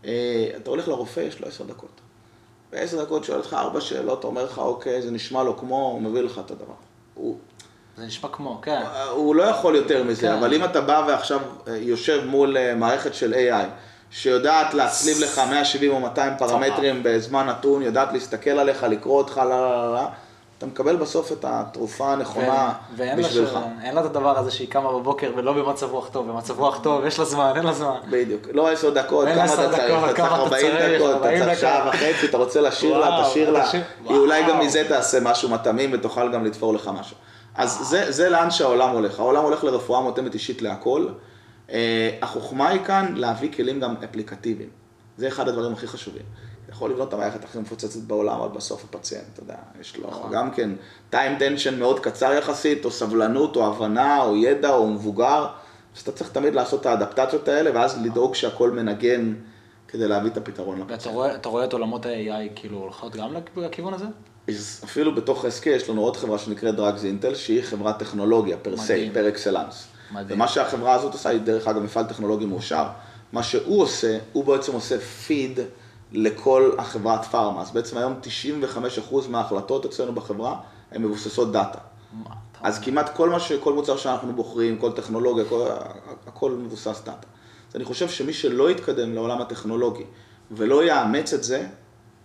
[0.05, 2.01] אה, אתה הולך לרופא, יש לו עשר דקות.
[2.71, 6.21] בעשר דקות שואל אותך ארבע שאלות, אומר לך, אוקיי, זה נשמע לו כמו, הוא מביא
[6.21, 6.73] לך את הדבר.
[7.13, 7.37] הוא,
[7.97, 8.81] זה נשמע כמו, כן.
[9.11, 10.33] הוא לא יכול יותר מזה, כן.
[10.33, 13.67] אבל אם אתה בא ועכשיו אה, יושב מול מערכת של AI,
[14.13, 19.49] שיודעת להצליב לך 170 או 200 פרמטרים בזמן נתון, יודעת להסתכל עליך, לקרוא אותך, לא,
[19.49, 20.01] לא, לא, לא,
[20.57, 23.57] אתה מקבל בסוף את התרופה הנכונה ו- ואין לה בשבילך.
[23.99, 27.25] את הדבר הזה שהיא קמה בבוקר ולא במצב רוח טוב, במצב רוח טוב, יש לה
[27.25, 27.95] זמן, אין לה זמן.
[28.09, 31.25] בדיוק, לא עשר דקות, כמה אתה צריך, אתה צריך כמה אתה 40 צריך, דקות, אתה
[31.27, 31.89] 40 צריך שעה.
[31.89, 34.59] וחצי, אתה רוצה לשיר לה, תשיר לה, תשיר- אולי גם.
[34.59, 37.15] מזה תעשה משהו מתמים ותוכל גם לתפור לך משהו.
[37.55, 41.07] אז זה לאן שהעולם הולך, העולם הולך לרפואה מותאמת אישית להכל.
[41.69, 44.69] אה, החוכמה היא כאן להביא כלים גם אפליקטיביים,
[45.17, 46.23] זה אחד הדברים הכי חשובים.
[46.63, 50.09] אתה יכול לבנות את המערכת הכי מפוצצת בעולם, אבל בסוף הפציינט, אתה יודע, יש לו
[50.09, 50.31] נכון.
[50.31, 50.69] גם כן
[51.11, 55.47] time tension מאוד קצר יחסית, או סבלנות, או הבנה, או ידע, או מבוגר,
[55.95, 59.33] אז אתה צריך תמיד לעשות את האדפטציות האלה, ואז לדאוג שהכל מנגן
[59.87, 61.15] כדי להביא את הפתרון ואתה לפציינט.
[61.15, 64.05] רואה, אתה רואה את עולמות ה-AI כאילו הולכות גם לכיוון הזה?
[64.83, 69.09] אפילו בתוך SK יש לנו עוד חברה שנקראת דרגס אינטל, שהיא חברת טכנולוגיה per se.
[69.13, 69.92] Par excellence.
[70.11, 70.37] מדהים.
[70.37, 72.85] ומה שהחברה הזאת עושה, היא דרך אגב מפעל טכנולוגי מאושר,
[73.31, 75.59] מה שהוא עושה, הוא בעצם עושה פיד
[76.11, 77.61] לכל החברת פארמה.
[77.61, 78.13] אז בעצם היום
[79.11, 80.55] 95% מההחלטות אצלנו בחברה
[80.91, 81.79] הן מבוססות data.
[82.13, 83.51] מה אז כמעט כל מה ש...
[83.51, 85.67] כל מוצר שאנחנו בוחרים, כל טכנולוגיה, כל...
[86.27, 87.27] הכל מבוסס data.
[87.69, 90.03] אז אני חושב שמי שלא יתקדם לעולם הטכנולוגי
[90.51, 91.67] ולא יאמץ את זה,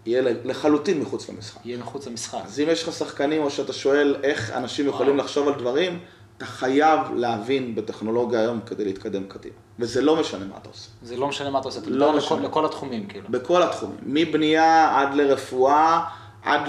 [0.06, 1.66] יהיה לחלוטין מחוץ למשחק.
[1.66, 2.38] יהיה מחוץ למשחק.
[2.44, 5.98] אז אם יש לך שחקנים או שאתה שואל איך אנשים יכולים לחשוב על דברים,
[6.38, 9.54] אתה חייב להבין בטכנולוגיה היום כדי להתקדם קדימה.
[9.78, 10.90] וזה לא משנה מה אתה עושה.
[11.02, 12.36] זה לא משנה מה אתה עושה, אתה לא מדבר משנה.
[12.38, 13.28] לכל, לכל התחומים כאילו.
[13.30, 16.04] בכל התחומים, מבנייה עד לרפואה,
[16.42, 16.60] עד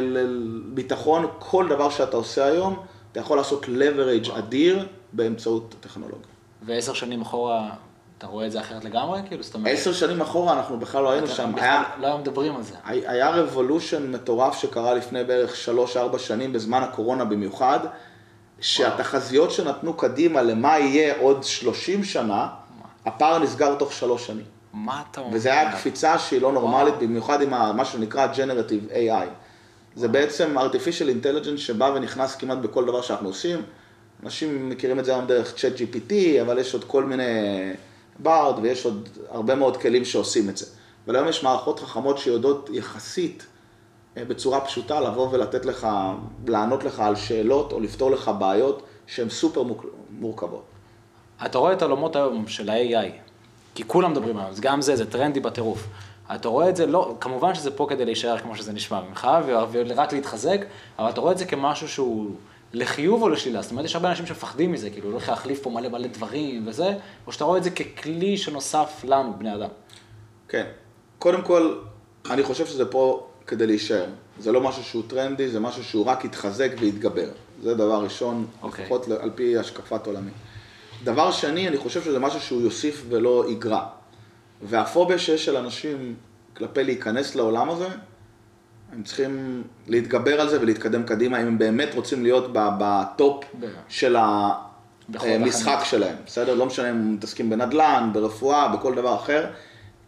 [0.00, 2.76] לביטחון, כל דבר שאתה עושה היום,
[3.12, 6.30] אתה יכול לעשות leverage אדיר באמצעות הטכנולוגיה.
[6.62, 7.70] ועשר שנים אחורה,
[8.18, 9.20] אתה רואה את זה אחרת לגמרי?
[9.28, 9.74] כאילו, זאת אומרת...
[9.74, 11.52] עשר שנים אחורה אנחנו בכלל לא היינו שם.
[11.52, 12.74] בכלל היה, לא היו מדברים על זה.
[12.84, 15.54] היה רבולושן מטורף שקרה לפני בערך
[16.14, 17.78] 3-4 שנים, בזמן הקורונה במיוחד,
[18.60, 22.48] שהתחזיות שנתנו קדימה למה יהיה עוד 30 שנה,
[23.06, 24.44] הפער נסגר תוך 3 שנים.
[24.72, 25.36] מה אתה אומר?
[25.36, 29.28] וזה היה קפיצה שהיא לא נורמלית, במיוחד עם מה שנקרא Generative AI.
[29.96, 33.62] זה בעצם artificial intelligence שבא ונכנס כמעט בכל דבר שאנחנו עושים.
[34.24, 37.24] אנשים מכירים את זה היום דרך Chat GPT, אבל יש עוד כל מיני
[38.18, 40.66] ברד ויש עוד הרבה מאוד כלים שעושים את זה.
[41.06, 43.46] אבל היום יש מערכות חכמות שיודעות יחסית
[44.16, 45.88] בצורה פשוטה לבוא ולתת לך,
[46.46, 49.62] לענות לך על שאלות או לפתור לך בעיות שהן סופר
[50.10, 50.64] מורכבות.
[51.44, 53.10] אתה רואה את העולמות היום של ה-AI,
[53.74, 55.86] כי כולם מדברים עליו, גם זה, זה טרנדי בטירוף.
[56.34, 59.28] אתה רואה את זה, לא, כמובן שזה פה כדי להישאר כמו שזה נשמע ממך,
[59.72, 60.60] ורק להתחזק,
[60.98, 62.30] אבל אתה רואה את זה כמשהו שהוא
[62.72, 63.62] לחיוב או לשלילה.
[63.62, 66.94] זאת אומרת, יש הרבה אנשים שמפחדים מזה, כאילו, הולך להחליף פה מלא מלא דברים וזה,
[67.26, 69.68] או שאתה רואה את זה ככלי שנוסף לנו, בני אדם.
[70.48, 70.66] כן.
[71.18, 71.78] קודם כל,
[72.30, 74.06] אני חושב שזה פה כדי להישאר.
[74.38, 77.28] זה לא משהו שהוא טרנדי, זה משהו שהוא רק יתחזק ויתגבר.
[77.62, 78.64] זה דבר ראשון, okay.
[78.64, 78.84] אוקיי.
[78.84, 80.30] לפחות על פי השקפת עולמי.
[81.04, 83.86] דבר שני, אני חושב שזה משהו שהוא יוסיף ולא יגרע.
[84.62, 86.14] והפוביה שיש של אנשים
[86.56, 87.88] כלפי להיכנס לעולם הזה,
[88.92, 93.44] הם צריכים להתגבר על זה ולהתקדם קדימה, אם הם באמת רוצים להיות ב top
[93.88, 94.16] של
[95.14, 96.54] המשחק שלהם, בסדר?
[96.54, 99.46] לא משנה אם הם מתעסקים בנדל"ן, ברפואה, בכל דבר אחר.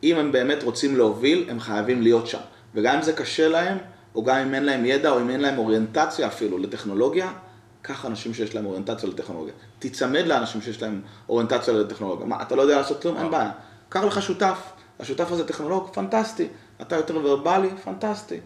[0.02, 2.38] אם הם באמת רוצים להוביל, הם חייבים להיות שם.
[2.74, 3.78] וגם אם זה קשה להם,
[4.14, 7.32] או גם אם אין להם ידע, או אם אין להם אוריינטציה אפילו לטכנולוגיה,
[7.82, 9.54] קח אנשים שיש להם אוריינטציה לטכנולוגיה.
[9.78, 12.26] תיצמד לאנשים שיש להם אוריינטציה לטכנולוגיה.
[12.26, 13.16] מה, אתה לא יודע לעשות כלום?
[13.16, 13.50] אין בעיה.
[13.88, 14.58] קח לך שותף.
[15.00, 16.48] השותף הזה טכנולוג, פנטסטי.
[16.80, 18.40] אתה יותר verbal'י, פנטסטי.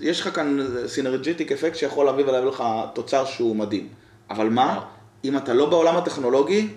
[0.00, 3.88] יש לך כאן synergetic effect שיכול להביא ולהביא לך תוצר שהוא מדהים.
[4.30, 4.84] אבל מה,
[5.24, 6.68] אם אתה לא בעולם הטכנולוגי,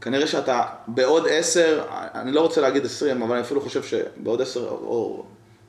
[0.00, 4.68] כנראה שאתה בעוד עשר, אני לא רוצה להגיד עשרים, אבל אני אפילו חושב שבעוד עשר,
[4.68, 5.24] או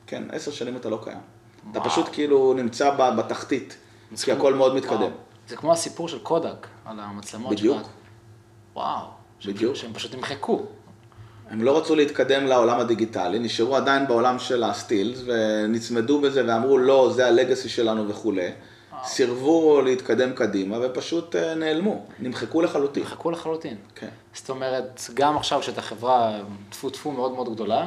[0.08, 1.18] כן, עשר שנים אתה לא קיים.
[1.72, 3.76] אתה פשוט כאילו נמצא בתחתית,
[4.22, 5.10] כי הכל מאוד מתקדם.
[5.48, 7.52] זה כמו הסיפור של קודק, על המצלמות.
[7.52, 7.82] בדיוק.
[8.74, 9.06] וואו.
[9.46, 9.74] בדיוק.
[9.74, 10.66] שהם פשוט נמחקו.
[11.50, 17.10] הם לא רצו להתקדם לעולם הדיגיטלי, נשארו עדיין בעולם של הסטילס, ונצמדו בזה ואמרו לא,
[17.14, 18.50] זה הלגאסי שלנו וכולי.
[19.04, 23.02] סירבו להתקדם קדימה ופשוט אה, נעלמו, נמחקו לחלוטין.
[23.02, 23.76] נמחקו לחלוטין.
[23.94, 24.08] כן.
[24.34, 26.40] זאת אומרת, גם עכשיו שאתה חברה
[26.70, 27.86] טפו טפו מאוד מאוד גדולה,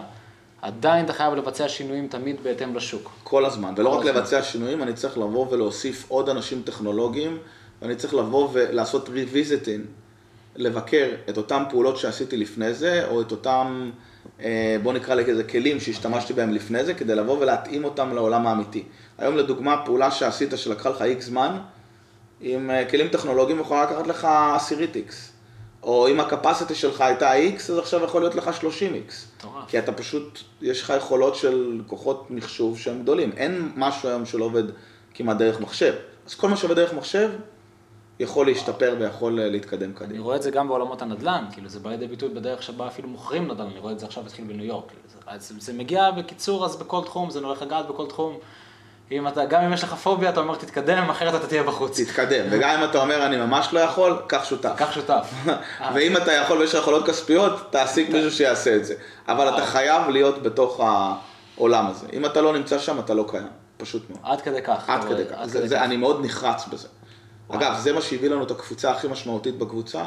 [0.61, 3.11] עדיין אתה חייב לבצע שינויים תמיד בהתאם לשוק.
[3.23, 7.37] כל הזמן, ולא רק לבצע שינויים, אני צריך לבוא ולהוסיף עוד אנשים טכנולוגיים,
[7.81, 9.85] ואני צריך לבוא ולעשות ריוויזיטין,
[10.55, 13.91] לבקר את אותן פעולות שעשיתי לפני זה, או את אותם,
[14.41, 18.83] אה, בוא נקרא לזה כלים שהשתמשתי בהם לפני זה, כדי לבוא ולהתאים אותם לעולם האמיתי.
[19.17, 21.57] היום לדוגמה, פעולה שעשית שלקחה לך איקס זמן,
[22.41, 25.30] עם אה, כלים טכנולוגיים יכולה לקחת לך עשירית איקס.
[25.83, 29.13] או אם הקפסיטי שלך הייתה X, אז עכשיו יכול להיות לך 30X.
[29.37, 29.63] מטורף.
[29.67, 33.31] כי אתה פשוט, יש לך יכולות של כוחות מחשוב שהם גדולים.
[33.37, 34.63] אין משהו היום שלא עובד
[35.13, 35.93] כמעט דרך מחשב.
[36.27, 37.29] אז כל מה שעובד דרך מחשב,
[38.19, 40.23] יכול להשתפר ויכול אה, להתקדם אני קדימה.
[40.23, 43.47] רואה את זה גם בעולמות הנדל"ן, כאילו זה בא לידי ביטוי בדרך שבה אפילו מוכרים
[43.51, 44.91] נדל"ן, אני רואה את זה עכשיו התחיל בניו יורק.
[45.07, 48.37] זה- אז זה מגיע בקיצור, אז בכל תחום, זה הולך לגעת בכל תחום.
[49.11, 51.99] אם אתה, גם אם יש לך פוביה, אתה אומר תתקדם, אחרת אתה תהיה בחוץ.
[51.99, 54.71] תתקדם, וגם אם אתה אומר אני ממש לא יכול, קח שותף.
[54.77, 55.33] קח שותף.
[55.93, 58.93] ואם אתה יכול ויש לך יכולות כספיות, תעסיק מישהו שיעשה את זה.
[59.27, 60.79] אבל אתה חייב להיות בתוך
[61.57, 62.07] העולם הזה.
[62.13, 63.47] אם אתה לא נמצא שם, אתה לא קיים.
[63.77, 64.19] פשוט מאוד.
[64.23, 64.83] עד כדי כך.
[64.89, 65.35] עד כדי כך.
[65.37, 65.81] עד זה- כדי זה- כך.
[65.81, 66.87] אני מאוד נחרץ בזה.
[67.49, 70.03] אגב, זה מה שהביא לנו את הקבוצה הכי משמעותית בקבוצה.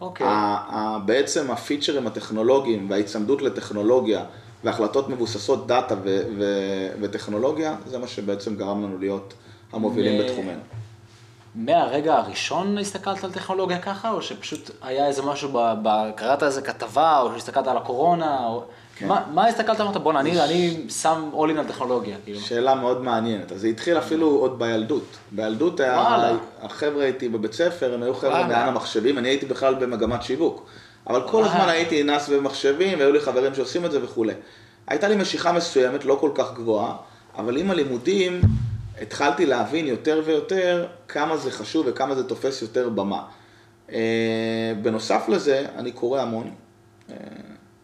[0.00, 0.26] אוקיי.
[0.26, 0.30] ה-
[0.70, 4.24] ה- בעצם הפיצ'רים הטכנולוגיים וההיצמדות לטכנולוגיה
[4.64, 9.34] והחלטות מבוססות דאטה ו- ו- וטכנולוגיה, זה מה שבעצם גרם לנו להיות
[9.72, 10.60] המובילים ו- בתחומנו.
[11.54, 16.62] מהרגע הראשון הסתכלת על טכנולוגיה ככה, או שפשוט היה איזה משהו, ב- ב- קראת איזה
[16.62, 18.64] כתבה, או שהסתכלת על הקורונה, או...
[18.96, 19.08] כן.
[19.08, 22.40] מה, מה הסתכלת, אמרת, בואנה, אני, אני שם all in על טכנולוגיה, כאילו.
[22.40, 23.52] שאלה מאוד מעניינת.
[23.52, 25.04] אז זה התחיל אפילו עוד בילדות.
[25.32, 26.32] בילדות היה.
[26.62, 28.42] החבר'ה איתי בבית ספר, הם היו חבר'ה.
[28.42, 30.66] בעניין המחשבים, אני הייתי בכלל במגמת שיווק.
[31.06, 31.44] אבל כל.
[31.44, 34.32] הזמן הייתי נס במחשבים, והיו לי חברים שעושים את זה וכולי.
[34.86, 36.96] הייתה לי משיכה מסוימת, לא כל כך גבוהה,
[37.38, 38.40] אבל עם הלימודים
[39.02, 43.22] התחלתי להבין יותר ויותר כמה זה חשוב וכמה זה תופס יותר במה.
[43.92, 46.50] אה, בנוסף לזה, אני קורא המון.
[47.10, 47.16] אה,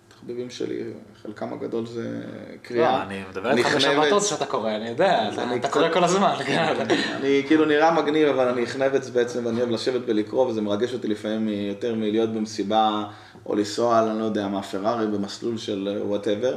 [0.09, 0.83] תחביבים שלי,
[1.29, 2.21] חלקם הגדול זה
[2.62, 2.93] קריאה.
[2.99, 3.75] לא, אני מדבר איתך.
[3.77, 6.75] בשבתות שאתה קורא, אני יודע, אתה- אני אתה קצת- קורא כל הזמן, כן.
[7.14, 11.09] אני כאילו נראה מגניב, אבל אני חנבץ בעצם, ואני אוהב לשבת ולקרוא, וזה מרגש אותי
[11.09, 13.05] לפעמים יותר מלהיות במסיבה,
[13.47, 16.57] או לנסוע אני לא יודע, מה, פרארי במסלול של וואטאבר.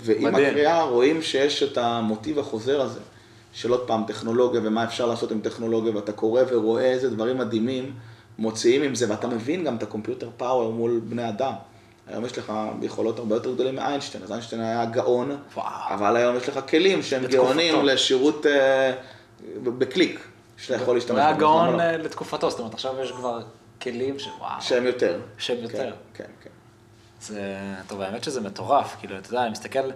[0.00, 0.34] ועם מדהים.
[0.46, 3.00] הקריאה רואים שיש את המוטיב החוזר הזה,
[3.52, 7.92] של עוד פעם טכנולוגיה ומה אפשר לעשות עם טכנולוגיה, ואתה קורא ורואה איזה דברים מדהימים
[8.38, 11.52] מוציאים עם זה, ואתה מבין גם את ה computer power מול בני אדם.
[12.06, 15.66] היום יש לך יכולות הרבה יותר גדולים מאיינשטיין, אז איינשטיין היה גאון, וואו.
[15.94, 17.26] אבל היום יש לך כלים שהם.
[17.26, 18.92] גאונים לשירות אה,
[19.62, 21.80] בקליק, שאתה יכול להשתמש הוא היה בהם, גאון לא?
[21.80, 23.40] אה, לתקופתו, זאת אומרת, עכשיו יש כבר
[23.82, 24.28] כלים ש...
[24.38, 24.60] וואו.
[24.60, 25.20] שהם יותר.
[25.38, 25.78] שהם יותר.
[25.78, 26.50] כן, כן, כן.
[27.20, 27.42] זה,
[27.86, 29.90] טוב, האמת שזה מטורף, כאילו, אתה יודע, אני מסתכל,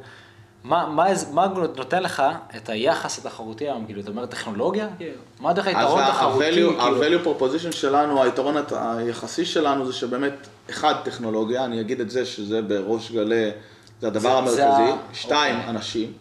[0.64, 2.22] מה, מה, מה נותן לך
[2.56, 4.88] את היחס התחרותי היום, כאילו, אתה אומר טכנולוגיה?
[4.98, 10.32] כאילו, מה דרך היתרון אז תחרותי, ה-value כאילו, proposition שלנו, היתרון היחסי שלנו זה שבאמת,
[10.70, 13.50] אחד, טכנולוגיה, אני אגיד את זה שזה בראש גלוי,
[14.00, 14.92] זה הדבר זה- זה המרכזי.
[14.92, 15.70] ה- שתיים, אוקיי.
[15.70, 16.12] אנשים.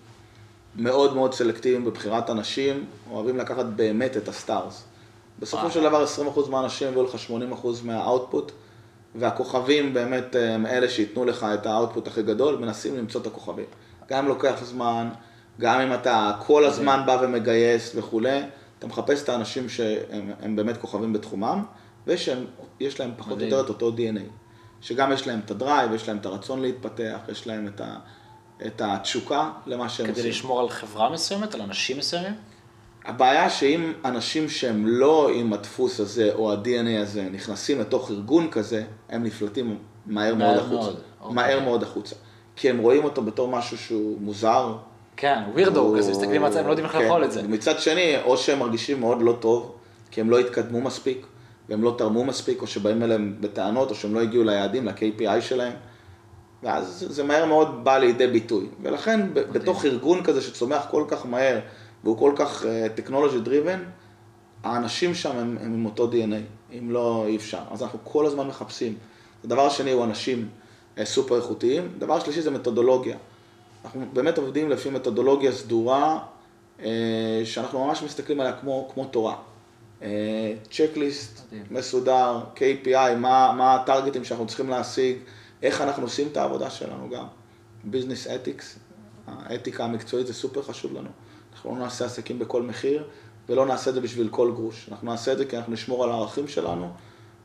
[0.76, 4.84] מאוד מאוד סלקטיביים בבחירת אנשים, אוהבים לקחת באמת את ה stars.
[5.40, 5.72] בסופו.
[5.72, 8.52] של דבר 20% מהאנשים יביאו לך 80% מה output,
[9.16, 13.66] והכוכבים באמת הם אלה שייתנו לך את ה output הכי גדול, מנסים למצוא את הכוכבים.
[14.10, 15.10] גם אם לוקח זמן,
[15.60, 18.42] גם אם אתה כל הזמן בא ומגייס וכולי,
[18.80, 21.64] אתה מחפש את האנשים שהם הם באמת כוכבים בתחומם,
[22.08, 24.48] ויש להם פחות או יותר את אותו DNA.
[24.82, 27.96] שגם יש להם את הדרייב, יש להם את הרצון להתפתח, יש להם את, ה,
[28.66, 30.24] את התשוקה למה שהם כדי עושים.
[30.24, 32.34] כדי לשמור על חברה מסוימת, על אנשים מסוימים?
[33.06, 38.84] הבעיה שאם אנשים שהם לא עם הדפוס הזה או ה-DNA הזה נכנסים לתוך ארגון כזה,
[39.10, 40.92] הם נפלטים מהר מאוד החוצה.
[41.22, 41.36] אוקיי.
[41.36, 42.16] מהר מאוד החוצה.
[42.56, 44.76] כי הם רואים אותו בתור משהו שהוא מוזר.
[45.18, 47.04] כן, ווירדו כזה, מסתכלים על זה, הם לא יודעים איך כן.
[47.04, 47.44] לאכול את זה.
[47.44, 49.76] מצד שני, או שהם מרגישים מאוד לא טוב,
[50.12, 51.26] כי הם לא התקדמו מספיק,
[51.70, 55.74] והם לא תרמו מספיק, או שבאים אליהם בטענות, או שהם לא הגיעו ליעדים, ל-KPI שלהם.
[56.64, 58.68] ואז זה מהר מאוד בא לידי ביטוי.
[58.82, 61.60] ולכן, בתוך ארגון כזה שצומח כל כך מהר,
[62.04, 63.84] והוא כל כך uh, דריבן,
[64.64, 67.62] האנשים שם הם, הם עם אותו DNA, אם לא אי אפשר.
[67.72, 68.96] אז אנחנו כל הזמן מחפשים.
[69.44, 70.50] הדבר השני הוא אנשים
[70.98, 71.94] uh, סופר איכותיים.
[71.98, 73.18] דבר שלישי זה מתודולוגיה.
[73.86, 76.20] אנחנו באמת עובדים לפי מתודולוגיה סדורה,
[76.80, 76.84] uh,
[77.44, 79.36] שאנחנו ממש מסתכלים עליה כמו, כמו תורה.
[80.72, 81.66] צ'קליסט מדהים.
[81.72, 85.18] מסודר, KPI, מה, מה הטרגטים שאנחנו צריכים להשיג,
[85.64, 87.26] איך אנחנו עושים את העבודה שלנו גם.
[87.84, 88.80] ביזנס אתיקס,
[89.28, 91.10] האתיקה המקצועית זה סופר חשוב לנו.
[91.54, 93.04] אנחנו לא נעשה עסקים בכל מחיר,
[93.50, 94.90] ולא נעשה את זה בשביל כל גרוש.
[94.92, 96.90] אנחנו נעשה את זה כי אנחנו נשמור על הערכים שלנו,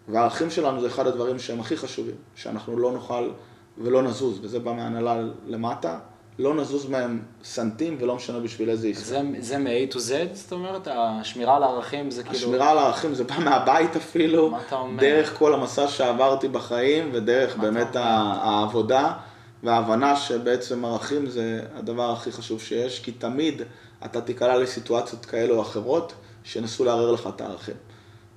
[0.08, 3.30] והערכים שלנו זה אחד הדברים שהם הכי חשובים, שאנחנו לא נוכל
[3.78, 5.98] ולא נזוז, וזה בא מהנהלה למטה,
[6.38, 9.04] לא נזוז מהם סנטים ולא משנה בשביל איזה עסקה.
[9.04, 12.38] זה, זה מ-A to Z, זאת אומרת, השמירה על הערכים זה כאילו...
[12.38, 15.00] השמירה על הערכים זה בא מהבית אפילו, מה אתה אומר?
[15.00, 19.12] דרך כל המסע שעברתי בחיים ודרך באמת העבודה
[19.62, 23.62] וההבנה שבעצם ערכים זה הדבר הכי חשוב שיש, כי תמיד
[24.04, 26.12] אתה תיקלע לסיטואציות כאלו או אחרות
[26.44, 27.74] שינסו לערער לך את הערכים.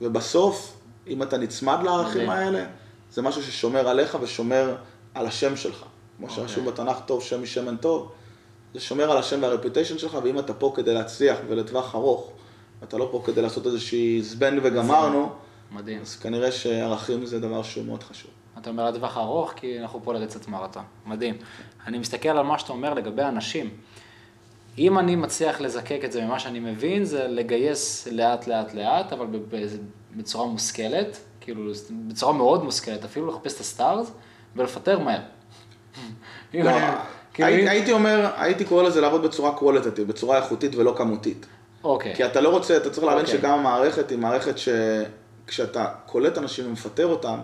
[0.01, 0.77] ובסוף,
[1.07, 2.29] אם אתה נצמד לערכים.
[2.29, 2.65] האלה,
[3.11, 4.75] זה משהו ששומר עליך ושומר
[5.13, 5.85] על השם שלך.
[6.17, 6.43] כמו אוקיי.
[6.43, 8.11] שרשום בתנ"ך טוב שם משמן טוב,
[8.73, 12.31] זה שומר על השם והרפיוטיישן שלך, ואם אתה פה כדי להצליח ולטווח ארוך,
[12.83, 15.29] אתה לא פה כדי לעשות איזושהי זבנג וגמרנו,
[15.71, 16.01] מדהים.
[16.01, 18.31] אז כנראה שערכים זה דבר שהוא מאוד חשוב.
[18.57, 20.83] אתה אומר לטווח הארוך, כי אנחנו פה לריצת מרתון.
[21.05, 21.37] מדהים.
[21.87, 23.69] אני מסתכל על מה שאתה אומר לגבי אנשים.
[24.77, 29.27] אם אני מצליח לזקק את זה ממה שאני מבין, זה לגייס לאט לאט לאט, אבל
[30.15, 31.71] בצורה מושכלת, כאילו
[32.07, 34.11] בצורה מאוד מושכלת, אפילו לחפש את ה stars
[34.55, 35.19] ולפטר מהר.
[37.37, 41.45] הייתי אומר, הייתי קורא לזה לעבוד בצורה qualitative, בצורה איכותית ולא כמותית.
[41.83, 43.39] אוקיי, כי אתה לא רוצה, אתה צריך להבין אוקיי.
[43.39, 47.37] שגם המערכת היא מערכת שכשאתה קולט אנשים ומפטר אותם,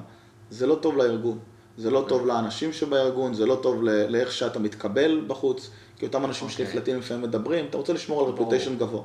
[0.50, 1.40] זה לא טוב לארגון.
[1.78, 6.48] זה לא טוב לאנשים שבארגון, זה לא טוב לאיך שאתה מתקבל בחוץ, כי אותם אנשים
[6.48, 6.66] אוקיי.
[6.66, 8.34] שנפלטים לפעמים מדברים, אתה רוצה לשמור על.
[8.34, 9.02] reputation גבוה.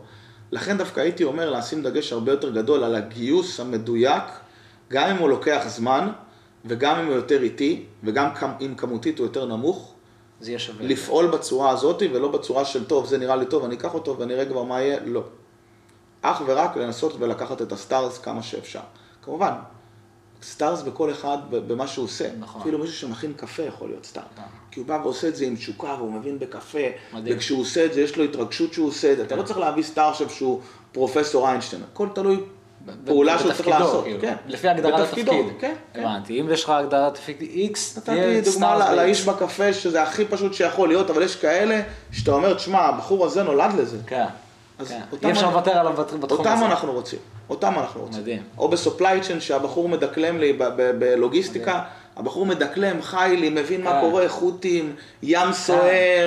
[0.53, 4.23] לכן דווקא הייתי אומר לשים דגש הרבה יותר גדול על הגיוס המדויק,
[4.91, 6.09] גם אם הוא לוקח זמן,
[6.65, 8.29] וגם אם הוא יותר איטי, וגם
[8.61, 9.95] אם כמותית הוא יותר נמוך,
[10.41, 10.87] זה יהיה שווה.
[10.87, 14.45] לפעול בצורה הזאת, ולא בצורה של טוב, זה נראה לי טוב, אני אקח אותו ונראה
[14.45, 15.23] כבר מה יהיה, לא.
[16.23, 18.81] אך ורק לנסות ולקחת את ה stars כמה שאפשר.
[19.23, 19.53] כמובן,
[20.43, 22.29] stars בכל אחד, במה שהוא עושה.
[22.39, 22.61] נכון.
[22.61, 24.23] אפילו מישהו שמכין קפה יכול להיות star.
[24.35, 24.49] נכון.
[24.71, 26.79] כי הוא בא ועושה את זה עם תשוקה, והוא מבין בקפה,
[27.13, 27.37] מדהים.
[27.37, 29.25] וכשהוא עושה את זה, יש לו התרגשות שהוא עושה את זה.
[29.25, 30.61] אתה לא צריך להביא סטאר עכשיו שהוא
[30.93, 32.41] פרופסור איינשטיין, הכל תלוי
[33.05, 34.05] פעולה שהוא צריך לעשות.
[34.05, 34.21] כאילו.
[34.21, 34.35] כן.
[34.47, 35.27] לפי הגדרת התפקיד.
[35.59, 36.01] כן, כן.
[36.01, 37.37] הבנתי, אם יש לך הגדרת תפקיד
[37.75, 41.81] X, נתתי דוגמה לאיש בקפה, שזה הכי פשוט שיכול להיות, אבל יש כאלה
[42.13, 43.97] שאתה אומר, תשמע, הבחור הזה נולד לזה.
[44.07, 44.25] כן.
[44.79, 45.01] אז כן.
[45.13, 46.67] אותם אי אפשר לוותר עליו בת- בתחום אותם הזה.
[46.67, 47.19] אנחנו רוצים,
[47.51, 48.21] אותם אנחנו רוצים.
[48.21, 48.43] מדהים.
[48.59, 50.59] או בסופליי צ'יין שהבחור מדקלם לי
[50.99, 51.81] בלוגיסטיקה,
[52.17, 54.01] הבחור מדקלם, חי לו, מבין מה כן.
[54.01, 55.83] קורה, חוטים, ים סוער,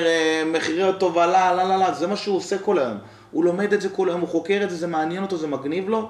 [0.05, 2.97] אה, מחירי תובלה, לא, לא, לא, זה מה שהוא עושה כל היום.
[3.31, 5.89] הוא לומד את זה כל היום, הוא חוקר את זה, זה מעניין אותו, זה מגניב
[5.89, 6.09] לו.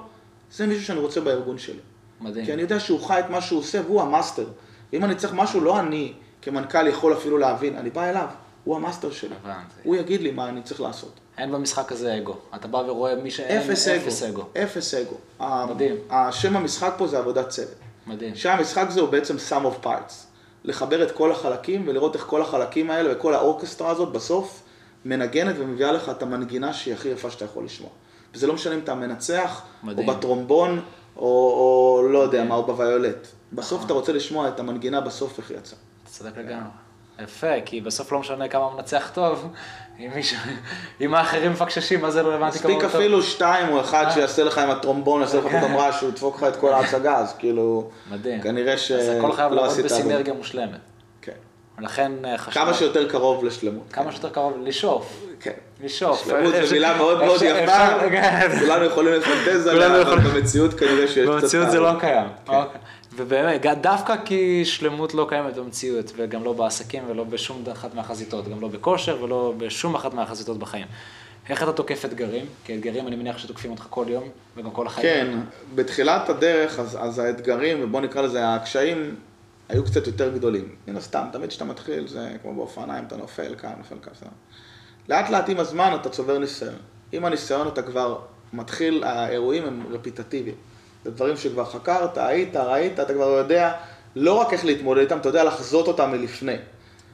[0.52, 1.78] זה מישהו שאני רוצה בארגון שלי.
[2.20, 2.46] מדהים.
[2.46, 4.46] כי אני יודע שהוא חי את מה שהוא עושה והוא ה master.
[4.92, 8.28] ואם אני צריך משהו, לא אני כמנכ"ל יכול אפילו להבין, אני בא אליו,
[8.64, 9.34] הוא ה master שלי.
[9.42, 9.74] הבנתי.
[9.84, 11.12] הוא יגיד לי מה אני צריך לעשות.
[11.38, 12.36] אין במשחק הזה אגו.
[12.54, 14.44] אתה בא ורואה מי שאין, אפס אפס אגו.
[14.62, 15.16] אפס אגו.
[15.70, 15.96] מדהים.
[16.10, 17.74] השם המשחק פה זה עבודת צוות.
[18.06, 18.34] מדהים.
[18.34, 20.12] שהמשחק זה הוא בעצם sum of parts.
[20.64, 24.62] לחבר את כל החלקים ולראות איך כל החלקים האלה וכל האורקסטרה הזאת בסוף
[25.04, 27.90] מנגנת ומביאה לך את המנגינה שהיא הכי יפה שאתה יכול לשמוע.
[28.34, 30.08] וזה לא משנה אם אתה מנצח, מדהים.
[30.08, 30.80] או בטרומבון,
[31.16, 32.44] או, או לא יודע.
[32.44, 33.26] מה, או בוויולט.
[33.52, 33.84] בסוף.
[33.84, 35.50] אתה רוצה לשמוע את המנגינה בסוף איך.
[35.50, 36.70] אתה צודק לגמרי.
[37.22, 39.52] יפה, כי בסוף לא משנה כמה מנצח טוב,
[39.98, 40.38] אם מישהו,
[41.00, 43.00] אם האחרים מפקששים, מה זה לא רלוונטי כמה הוא מספיק טוב.
[43.00, 44.06] אפילו שתיים או אחד.
[44.14, 47.34] שיעשה לך עם הטרומבון, יעשה לך פתאום רעש, שהוא ידפוק לך את כל ההצגה, אז
[47.38, 48.40] כאילו, מדהים.
[48.40, 49.84] כנראה אז הכל חייב שלא לעבוד עשית.
[49.84, 50.80] בסינרגיה מושלמת.
[51.22, 51.32] כן.
[51.78, 52.54] ולכן אה, חשוב...
[52.54, 53.92] כמה שיותר קרוב לשלמות.
[53.92, 55.22] כמה שיותר קרוב, לשאוף.
[55.84, 56.24] לשאוף.
[56.24, 58.48] שלמות זו מילה מאוד מאוד יפה, כן.
[58.60, 61.42] כולנו יכולים לפנטז עליה, אבל במציאות כנראה שיש קצת...
[61.42, 61.80] במציאות זה.
[61.80, 62.26] לא קיים.
[62.46, 62.52] כן.
[62.52, 62.80] אוקיי.
[63.16, 68.60] ובאמת, דווקא כי שלמות לא קיימת במציאות, וגם לא בעסקים ולא בשום אחת מהחזיתות, גם
[68.60, 70.86] לא בכושר ולא בשום אחת מהחזיתות בחיים.
[71.48, 72.46] איך אתה תוקף אתגרים?
[72.64, 75.06] כי אתגרים אני מניח שתוקפים אותך כל יום, וגם כל החיים.
[75.06, 75.38] כן,
[75.74, 79.14] בתחילת הדרך, אז, אז האתגרים, ובוא נקרא לזה, הקשיים,
[79.68, 80.68] היו קצת יותר גדולים.
[80.88, 84.28] מן הסתם, תמיד כשאתה מתחיל, זה כמו באופניים, אתה נופל כאן, נופל כאן, בסדר.
[85.10, 86.74] לאט לאט עם הזמן אתה צובר ניסיון.
[87.12, 88.18] עם הניסיון אתה כבר
[88.52, 90.56] מתחיל, האירועים הם רפיטטיביים.
[91.04, 93.72] זה דברים שכבר חקרת, היית, ראית, אתה כבר יודע
[94.16, 96.56] לא רק איך להתמודד איתם, אתה יודע לחזות אותם מלפני.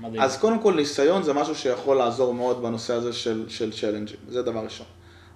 [0.01, 0.21] מדהים.
[0.21, 4.43] אז קודם כל ניסיון זה משהו שיכול לעזור מאוד בנושא הזה של, של צ'לנג'ים, זה
[4.43, 4.87] דבר ראשון.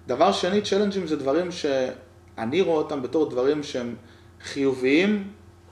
[0.06, 3.94] דבר שני, צ'לנג'ים זה דברים שאני רואה אותם בתור דברים שהם
[4.42, 5.30] חיוביים,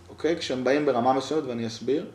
[0.09, 0.36] אוקיי?
[0.36, 2.07] כשהם באים ברמה מסוימת ואני אסביר.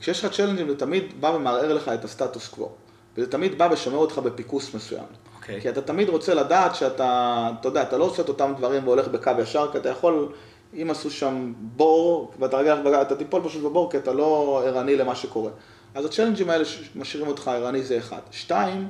[0.00, 2.85] כשיש לך צ'לנג'ים זה תמיד בא ומערער לך את הסטטוס קוו.
[3.18, 5.02] וזה תמיד בא ושומר אותך בפיקוס מסוים.
[5.02, 5.36] Okay.
[5.36, 5.60] אוקיי.
[5.60, 9.08] כי אתה תמיד רוצה לדעת שאתה, אתה יודע, אתה לא עושה את אותם דברים והולך
[9.08, 10.32] בקו ישר, כי אתה יכול,
[10.74, 15.14] אם עשו שם בור, ואתה רגע, אתה תיפול פשוט בבור, כי אתה לא ערני למה
[15.14, 15.50] שקורה.
[15.94, 16.64] אז הצ'לנג'ים האלה
[16.96, 18.20] משאירים אותך ערני זה אחד.
[18.30, 18.88] שתיים,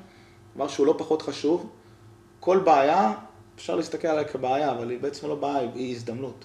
[0.55, 1.71] דבר שהוא לא פחות חשוב,
[2.41, 3.13] כל בעיה,
[3.57, 6.45] אפשר להסתכל עליה כבעיה, אבל היא בעצם לא בעיה, היא הזדמנות.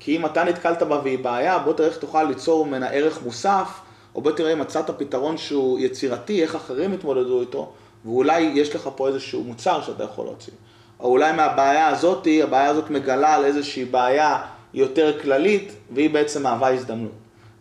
[0.00, 3.80] כי אם אתה נתקלת בה והיא בעיה, בוא תראה איך תוכל ליצור ממנה ערך מוסף,
[4.14, 7.72] או בוא תראה אם מצאת פתרון שהוא יצירתי, איך אחרים יתמודדו איתו,
[8.04, 10.52] ואולי יש לך פה איזשהו מוצר שאתה יכול להוציא.
[11.00, 14.42] או אולי מהבעיה הזאת, הבעיה הזאת מגלה על איזושהי בעיה
[14.74, 17.12] יותר כללית, והיא בעצם מהווה הזדמנות.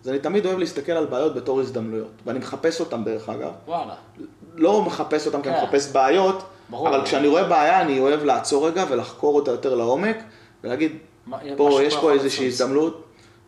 [0.03, 3.51] אז אני תמיד אוהב להסתכל על בעיות בתור הזדמנויות, ואני מחפש אותן דרך אגב.
[3.67, 3.93] וואלה.
[4.55, 5.63] לא מחפש אותן כי אני כן.
[5.63, 7.07] מחפש בעיות, ברור, אבל ברור.
[7.07, 10.17] כשאני רואה בעיה אני אוהב לעצור רגע ולחקור אותה יותר לעומק,
[10.63, 13.03] ולהגיד, מה, פה יש פה איזושהי הזדמנות,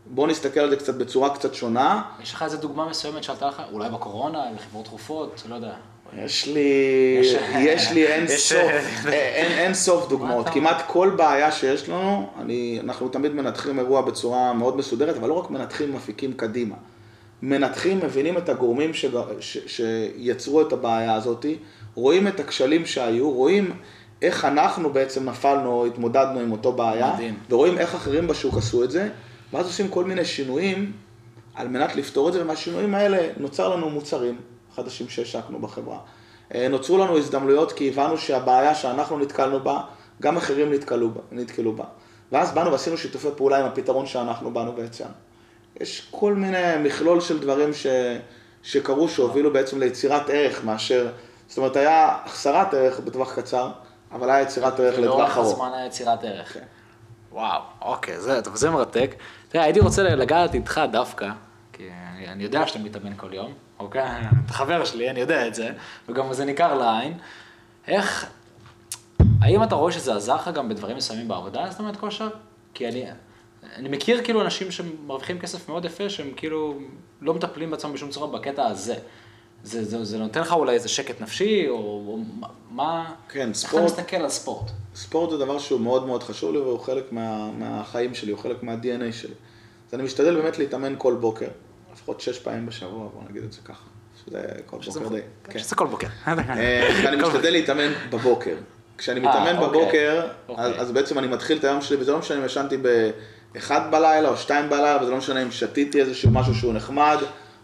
[0.05, 2.01] בוא נסתכל על זה קצת בצורה קצת שונה.
[2.23, 5.73] יש לך איזה דוגמה מסוימת שעלתה לך, אולי בקורונה, עם חברות תרופות, לא יודע.
[6.17, 7.19] יש לי,
[7.59, 10.49] יש לי אין סוף, אין, אין סוף דוגמאות.
[10.49, 15.33] כמעט כל בעיה שיש לנו, אני, אנחנו תמיד מנתחים אירוע בצורה מאוד מסודרת, אבל לא
[15.33, 16.75] רק מנתחים, מפיקים קדימה.
[17.41, 19.05] מנתחים, מבינים את הגורמים ש,
[19.39, 21.45] ש, שיצרו את הבעיה הזאת,
[21.95, 23.71] רואים את הכשלים שהיו, רואים
[24.21, 27.37] איך אנחנו בעצם נפלנו או התמודדנו עם אותו בעיה, מדהים.
[27.49, 29.09] ורואים איך אחרים בשוק עשו את זה,
[29.53, 30.91] ואז עושים כל מיני שינויים
[31.55, 34.37] על מנת לפתור את זה, ומהשינויים האלה נוצר לנו מוצרים.
[34.75, 35.99] חדשים שהשקנו בחברה.
[36.53, 39.81] אה, נוצרו לנו הזדמנויות כי הבנו שהבעיה שאנחנו נתקלנו בה,
[40.21, 41.83] גם אחרים נתקלו נתקלו בה.
[42.31, 45.13] ואז באנו ועשינו שיתופי פעולה עם הפתרון שאנחנו באנו והצענו.
[45.79, 47.87] יש כל מיני מכלול של דברים ש,
[48.63, 51.11] שקרו, שהובילו בעצם ליצירת ערך מאשר,
[51.47, 53.71] זאת אומרת, היה החסרת ערך בטווח קצר,
[54.11, 55.37] אבל היה יצירת ערך לטווח ארוך.
[55.37, 56.53] ולאורך הזמן היה יצירת ערך.
[56.53, 56.63] כן.
[57.31, 59.15] וואו, אוקיי, זה, טוב, זה מרתק.
[59.53, 61.29] תראה, הייתי רוצה לגעת איתך דווקא,
[61.73, 61.89] כי
[62.27, 64.01] אני, יודע שאתה מתאמן כל יום, אוקיי?
[64.45, 65.71] אתה חבר שלי, אני יודע את זה,
[66.09, 67.13] וגם זה ניכר לעין.
[67.87, 68.25] איך,
[69.41, 72.29] האם אתה רואה שזה עזר לך גם בדברים מסוימים בעבודה, זאת אומרת כושר?
[72.73, 73.05] כי אני,
[73.75, 76.79] אני מכיר כאילו אנשים שמרוויחים כסף מאוד יפה, שהם כאילו
[77.21, 78.95] לא מטפלים בעצמם בשום צורה בקטע הזה.
[79.64, 82.20] זה, זה, זה נותן לך אולי איזה שקט נפשי, או, או
[82.72, 83.14] מה...
[83.30, 83.84] כן, ספורט...
[83.84, 84.72] איך אתה מסתכל על ספורט?
[84.95, 88.64] ספורט זה דבר שהוא מאוד מאוד חשוב לי, והוא חלק מה, מהחיים שלי, הוא חלק
[88.64, 89.34] מה-DNA שלי.
[89.88, 91.47] אז אני משתדל באמת להתאמן כל בוקר.
[91.93, 93.84] לפחות שש פעמים בשבוע, בוא נגיד את זה ככה.
[94.16, 95.22] שזה כל בוקר די.
[95.43, 95.59] כן.
[95.59, 96.07] שזה כל בוקר.
[96.28, 98.55] אה, אני משתדל להתאמן בבוקר.
[98.97, 99.80] כשאני אה, מתאמן אוקיי.
[99.80, 100.80] בבוקר, אוקיי.
[100.80, 104.38] אז בעצם אני מתחיל את היום שלי, וזה לא משנה אם ישנתי באחד בלילה או
[104.38, 107.18] שתיים בלילה, וזה לא משנה אם שתיתי איזשהו משהו שהוא נחמד,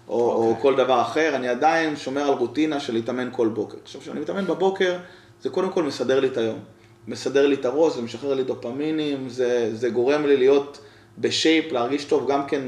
[0.09, 0.61] או אוקיי.
[0.61, 3.77] כל דבר אחר, אני עדיין שומר על רוטינה של להתאמן כל בוקר.
[3.83, 4.97] עכשיו, כשאני מתאמן בבוקר,
[5.41, 6.59] זה קודם כל מסדר לי את היום.
[7.07, 9.29] מסדר לי את הראש, זה משחרר לי דופמינים,
[9.73, 10.79] זה גורם לי להיות
[11.17, 12.61] בשייפ, להרגיש טוב גם כן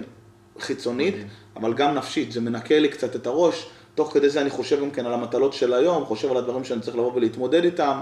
[0.59, 1.15] חיצונית,
[1.55, 4.91] אבל גם נפשית, זה מנקה לי קצת את הראש, תוך כדי זה אני חושב גם
[4.91, 7.99] כן על המטלות של היום, חושב על הדברים שאני צריך לבוא ולהתמודד איתם,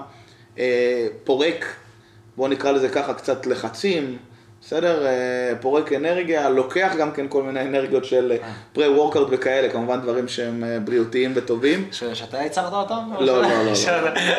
[0.57, 1.65] אה, פורק,
[2.37, 4.17] בואו נקרא לזה ככה, קצת לחצים,
[4.61, 5.05] בסדר?
[5.05, 8.37] אה, פורק אנרגיה, לוקח גם כן כל מיני אנרגיות של
[8.73, 9.33] פרה-וורקאוט אה.
[9.33, 11.87] וכאלה, כמובן דברים שהם בריאותיים וטובים.
[11.91, 13.09] שאתה יצרת אותם?
[13.19, 13.73] לא, לא, לא.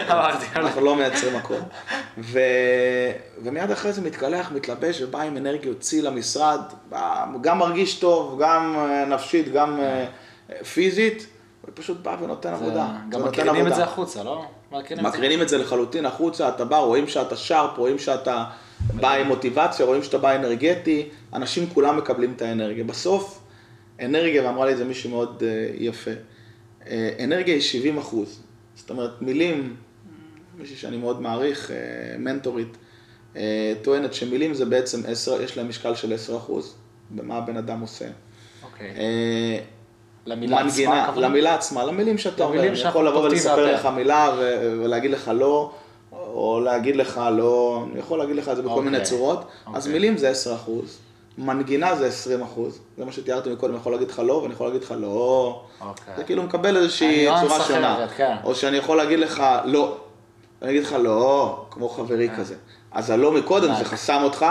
[0.09, 0.29] לא.
[0.57, 1.55] אנחנו לא מייצרים הכל.
[3.43, 6.61] ומיד אחרי זה מתקלח, מתלבש ובא עם אנרגיות צי למשרד,
[7.41, 8.77] גם מרגיש טוב, גם
[9.09, 9.81] נפשית, גם
[10.75, 11.27] פיזית.
[11.81, 12.99] ופשוט בא ונותן עבודה.
[13.09, 14.45] גם מקרינים את זה החוצה, לא?
[15.03, 18.45] מקרינים את זה לחלוטין החוצה, אתה בא, רואים שאתה שרפ, רואים שאתה
[18.95, 22.85] בא עם מוטיבציה, רואים שאתה בא אנרגטי, אנשים כולם מקבלים את האנרגיה.
[22.85, 23.41] בסוף,
[24.01, 26.87] אנרגיה, ואמרה לי את זה מישהו מאוד uh, יפה, uh,
[27.25, 28.43] אנרגיה היא 70 אחוז.
[28.75, 29.77] זאת אומרת, מילים,
[30.59, 32.77] מישהי שאני מאוד מעריך, uh, מנטורית,
[33.83, 36.75] טוענת שמילים זה בעצם 10, יש להם משקל של 10 אחוז,
[37.11, 38.09] במה הבן אדם עושה.
[38.63, 38.91] אוקיי.
[38.91, 39.80] Okay.
[40.27, 41.21] למילה מנגינה, עצמה?
[41.21, 42.61] למילה עצמה, למילים שאתה אומר.
[42.61, 45.71] אני יכול לבוא ולספר לך מילה ולהגיד לך לא,
[46.13, 49.45] או להגיד לך לא, אני יכול להגיד לך את זה בכל מיני אוקיי, צורות.
[49.67, 49.93] אז אוקיי.
[49.93, 50.99] מילים זה 10 אחוז.
[51.39, 52.79] מנגינה זה 20 אחוז.
[52.99, 55.63] זה מה שתיארתי מקודם, אני יכול להגיד לך לא, ואני יכול להגיד לך לא.
[55.81, 56.15] אוקיי.
[56.17, 58.07] זה כאילו מקבל איזושהי הניואנס צורה שונה.
[58.17, 58.37] כן.
[58.45, 59.97] או שאני יכול להגיד לך לא.
[60.63, 62.55] אני אגיד לך לא, כמו חברי כזה.
[62.93, 63.85] אז הלא מקודם זה אה.
[63.85, 64.47] חסם אותך,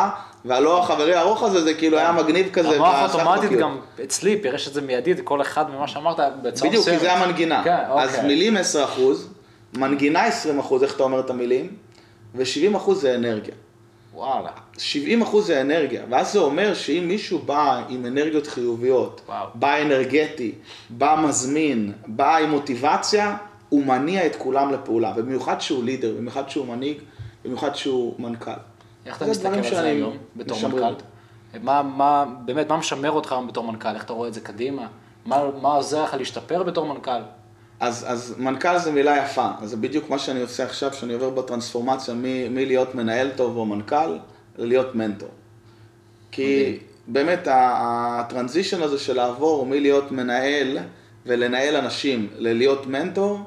[0.45, 2.75] והלא החברי הארוך הזה זה כאילו היה מגניב כזה.
[2.75, 3.61] המוח אוטומטית כאילו.
[3.61, 6.99] גם אצלי פירש את זה מיידית, כל אחד ממה שאמרת בצורה בדיוק, כי.
[6.99, 7.63] זה המנגינה.
[7.63, 8.27] כן, אז אוקיי.
[8.27, 9.29] מילים 10 אחוז,
[9.77, 11.75] מנגינה 20 אחוז, איך אתה אומר את המילים,
[12.35, 13.53] ו-70 אחוז זה אנרגיה.
[14.13, 14.49] וואלה.
[14.77, 19.47] 70 אחוז זה אנרגיה, ואז זה אומר שאם מישהו בא עם אנרגיות חיוביות, וואו.
[19.53, 20.51] בא אנרגטי,
[20.89, 23.37] בא מזמין, בא עם מוטיבציה,
[23.69, 26.97] הוא מניע את כולם לפעולה, ובמיוחד שהוא לידר, במיוחד שהוא מנהיג,
[27.45, 28.51] במיוחד שהוא מנכ"ל.
[29.05, 30.67] איך אתה מסתכל על זה היום בתור.
[30.67, 30.93] מנכ"ל?
[31.63, 33.95] מה, מה, באמת, מה משמר אותך היום בתור מנכ"ל?
[33.95, 34.87] איך אתה רואה את זה קדימה?
[35.25, 37.21] מה, מה עוזר לך להשתפר בתור מנכ"ל?
[37.79, 42.13] אז, אז מנכ"ל זה מילה יפה, זה בדיוק מה שאני עושה עכשיו, שאני עובר בטרנספורמציה
[42.49, 44.17] מלהיות מנהל טוב או מנכ"ל,
[44.57, 45.29] ללהיות מנטור.
[46.31, 46.79] כי מדהים.
[47.07, 50.77] באמת הטרנזישן הזה של לעבור מלהיות מנהל
[51.25, 53.39] ולנהל אנשים ללהיות מנטור,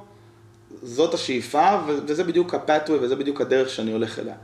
[0.82, 4.34] זאת השאיפה, וזה בדיוק ה pathway וזה בדיוק הדרך שאני הולך אליה.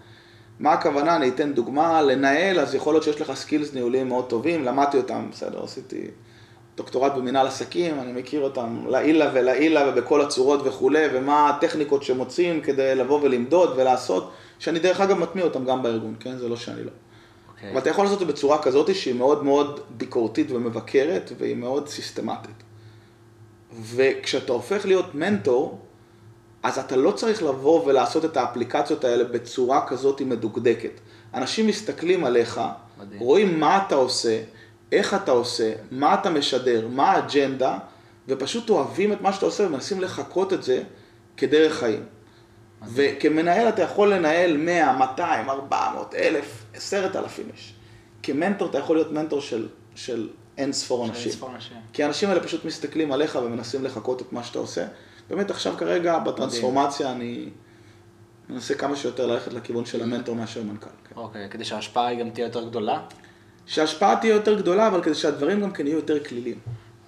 [0.61, 1.17] מה הכוונה?
[1.17, 5.29] אני אתן דוגמה, לנהל, אז יכול להיות שיש לך skills ניהוליים מאוד טובים, למדתי אותם,
[5.33, 6.07] בסדר, עשיתי
[6.77, 12.95] דוקטורט במנהל עסקים, אני מכיר אותם לעילא ולעילא ובכל הצורות וכולי, ומה הטכניקות שמוצאים כדי
[12.95, 16.37] לבוא ולמדוד ולעשות, שאני דרך אגב מטמיע אותם גם בארגון, כן?
[16.37, 16.91] זה לא שאני לא.
[17.55, 17.71] אוקיי.
[17.71, 21.89] אבל אתה יכול לעשות את זה בצורה כזאת שהיא מאוד מאוד ביקורתית ומבקרת, והיא מאוד
[21.89, 22.63] סיסטמטית.
[23.83, 25.79] וכשאתה הופך להיות מנטור,
[26.63, 30.91] אז אתה לא צריך לבוא ולעשות את האפליקציות האלה בצורה כזאת מדוקדקת.
[31.35, 32.61] אנשים מסתכלים עליך,
[32.99, 33.21] מדהים.
[33.21, 34.43] רואים מה אתה עושה,
[34.93, 37.79] איך אתה עושה, מה אתה משדר, מה האג'נדה,
[38.29, 40.83] ופשוט אוהבים את מה שאתה עושה ומנסים לחקות את זה
[41.37, 42.05] כדרך חיים.
[42.95, 47.75] וכמנהל אתה יכול לנהל 100, 200, 400, 1,000, 10,000 איש.
[48.23, 50.29] כמנטור אתה יכול להיות מנטור של, של
[50.59, 51.33] אין ספור אנשים.
[51.55, 51.77] אנשים.
[51.93, 54.87] כי האנשים האלה פשוט מסתכלים עליך ומנסים לחקות את מה שאתה עושה.
[55.31, 57.49] באמת עכשיו כרגע בטרנספורמציה אני
[58.49, 60.87] מנסה כמה שיותר ללכת לכיוון של המנטור מאשר מנכ"ל.
[61.09, 61.15] כן.
[61.17, 63.01] אוקיי, כדי שההשפעה גם תהיה יותר גדולה?
[63.67, 66.59] שההשפעה תהיה יותר גדולה, אבל כדי שהדברים גם כן יהיו יותר כלילים.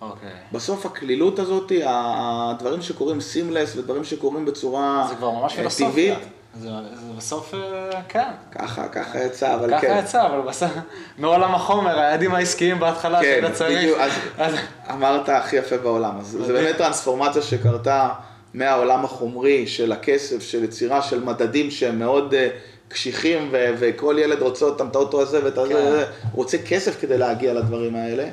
[0.01, 0.31] אוקיי.
[0.53, 6.17] בסוף הכלילות הזאת, הדברים שקורים סימלס ודברים שקורים בצורה זה כבר ממש אה, פילוסופיה.
[6.59, 8.29] זה, זה בסוף, אה, כן.
[8.53, 10.01] ככה, ככה יצא, אבל ככה כן.
[10.05, 10.71] יצא, אבל בסוף,
[11.19, 13.79] מעולם החומר, היעדים העסקיים בהתחלה כן, שאתה צריך.
[13.79, 14.55] בדיוק, אז אז-
[14.91, 16.19] אמרת הכי יפה בעולם.
[16.21, 18.09] אז זה באמת טרנספורמציה שקרתה
[18.55, 22.49] מהעולם החומרי של הכסף, של יצירה של מדדים שהם מאוד אה,
[22.89, 26.29] קשיחים, ו- וכל ילד רוצה אותם, את האוטו הזה ואת הזה, כן.
[26.35, 28.29] רוצה כסף כדי להגיע לדברים האלה.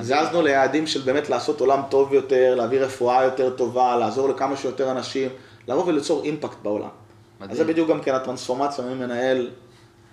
[0.00, 4.90] זזנו ליעדים של באמת לעשות עולם טוב יותר, להביא רפואה יותר טובה, לעזור לכמה שיותר
[4.90, 5.28] אנשים,
[5.68, 6.88] לבוא וליצור אימפקט בעולם.
[7.40, 7.50] מדהים.
[7.50, 9.50] אז זה בדיוק גם כן הטרנספורמציה ממנהל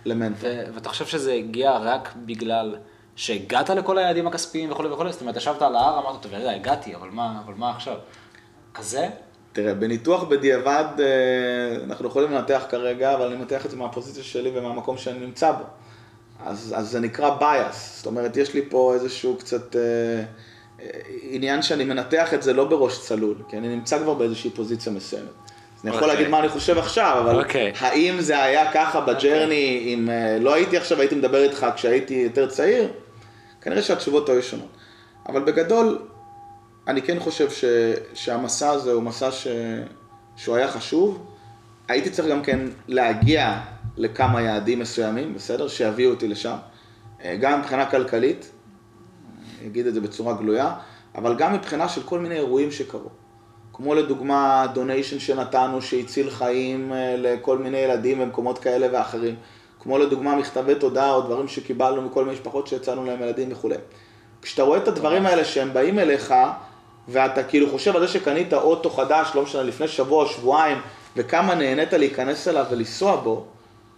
[0.06, 0.50] למנטור.
[0.74, 2.76] ואתה חושב שזה הגיע רק בגלל
[3.16, 5.12] שהגעת לכל היעדים הכספיים וכולי וכולי?
[5.12, 7.98] זאת אומרת, ישבת על ההר, אמרת, טוב, רגע, הגעתי, אבל מה, אבל מה עכשיו?
[8.74, 9.08] כזה?
[9.54, 14.52] תראה, בניתוח בדיעבד אה, אנחנו יכולים לנתח כרגע, אבל אני מנתח את זה מהפוזיציה שלי
[14.56, 15.64] ומהמקום שאני נמצא בו.
[16.46, 19.82] אז, אז זה נקרא bias, זאת אומרת, יש לי פה איזשהו קצת אה,
[20.82, 20.90] אה,
[21.22, 25.30] עניין שאני מנתח את זה לא בראש צלול, כי אני נמצא כבר באיזושהי פוזיציה מסוימת.
[25.86, 26.16] אני יכול אוקיי.
[26.18, 27.74] להגיד מה אני חושב עכשיו, אבל אוקיי.
[27.80, 32.48] האם זה היה ככה בג'רני, אם אה, לא הייתי עכשיו, הייתי מדבר איתך כשהייתי יותר
[32.48, 32.88] צעיר?
[33.62, 34.78] כנראה שהתשובות היו שונות.
[35.30, 36.00] אבל בגדול,
[36.88, 37.66] אני כן חושב ש,
[38.14, 39.48] שהמסע הזה הוא מסע ש,
[40.36, 41.26] שהוא היה חשוב.
[41.88, 43.60] הייתי צריך גם כן להגיע
[43.98, 45.68] לכמה יעדים מסוימים, בסדר?
[45.68, 46.56] שיביאו אותי לשם.
[47.24, 48.52] אה, גם מבחינה כלכלית,
[49.60, 50.74] אני אגיד את זה בצורה גלויה,
[51.16, 53.10] אבל גם מבחינה של כל מיני אירועים שקרו.
[53.78, 59.36] כמו לדוגמה דוניישן שנתנו שהציל חיים אה, לכל מיני ילדים במקומות כאלה ואחרים.
[59.80, 63.76] כמו לדוגמה מכתבי תודה או דברים שקיבלנו מכל מיני משפחות שהצענו להם ילדים וכולי.
[64.42, 66.34] כשאתה רואה את הדברים האלה שהם באים אליך,
[67.08, 70.78] ואתה כאילו חושב על זה שקנית אוטו חדש, לא משנה, לפני שבוע שבועיים,
[71.16, 73.46] וכמה נהנית להיכנס אליו ולנסוע בו,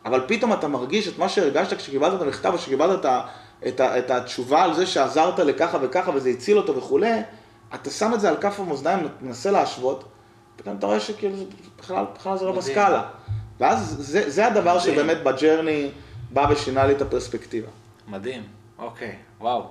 [0.05, 3.21] אבל פתאום אתה מרגיש את מה שהרגשת כשקיבלת את המכתב, או שקיבלת את, ה,
[3.67, 7.21] את, ה, את התשובה על זה שעזרת לככה וככה וזה הציל אותו וכולי,
[7.75, 10.03] אתה שם את זה על כף המאזניים, מנסה להשוות,
[10.55, 11.35] פתאום אתה רואה שכאילו
[11.79, 12.51] בכלל, בכלל זה לא.
[12.51, 13.03] בסקאלה.
[13.59, 14.95] ואז זה, זה הדבר מדהים.
[14.95, 15.89] שבאמת בג'רני
[16.33, 17.67] בא ושינה לי את הפרספקטיבה.
[18.07, 18.43] מדהים,
[18.79, 19.65] אוקיי, וואו.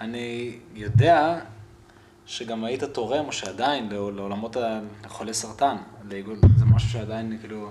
[0.00, 1.38] אני יודע
[2.26, 5.76] שגם היית תורם, או שעדיין, לעול- לעולמות ה- לחולי סרטן,
[6.08, 7.70] לעיגול, זה משהו שעדיין, כאילו,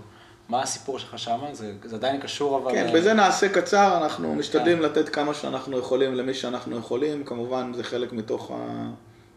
[0.50, 1.40] מה הסיפור שלך שם?
[1.52, 2.72] זה, זה עדיין קשור, אבל...
[2.72, 7.72] כן, אה, בזה נעשה קצר, אנחנו משתדלים לתת כמה שאנחנו יכולים למי שאנחנו יכולים, כמובן
[7.76, 8.56] זה חלק מתוך ה...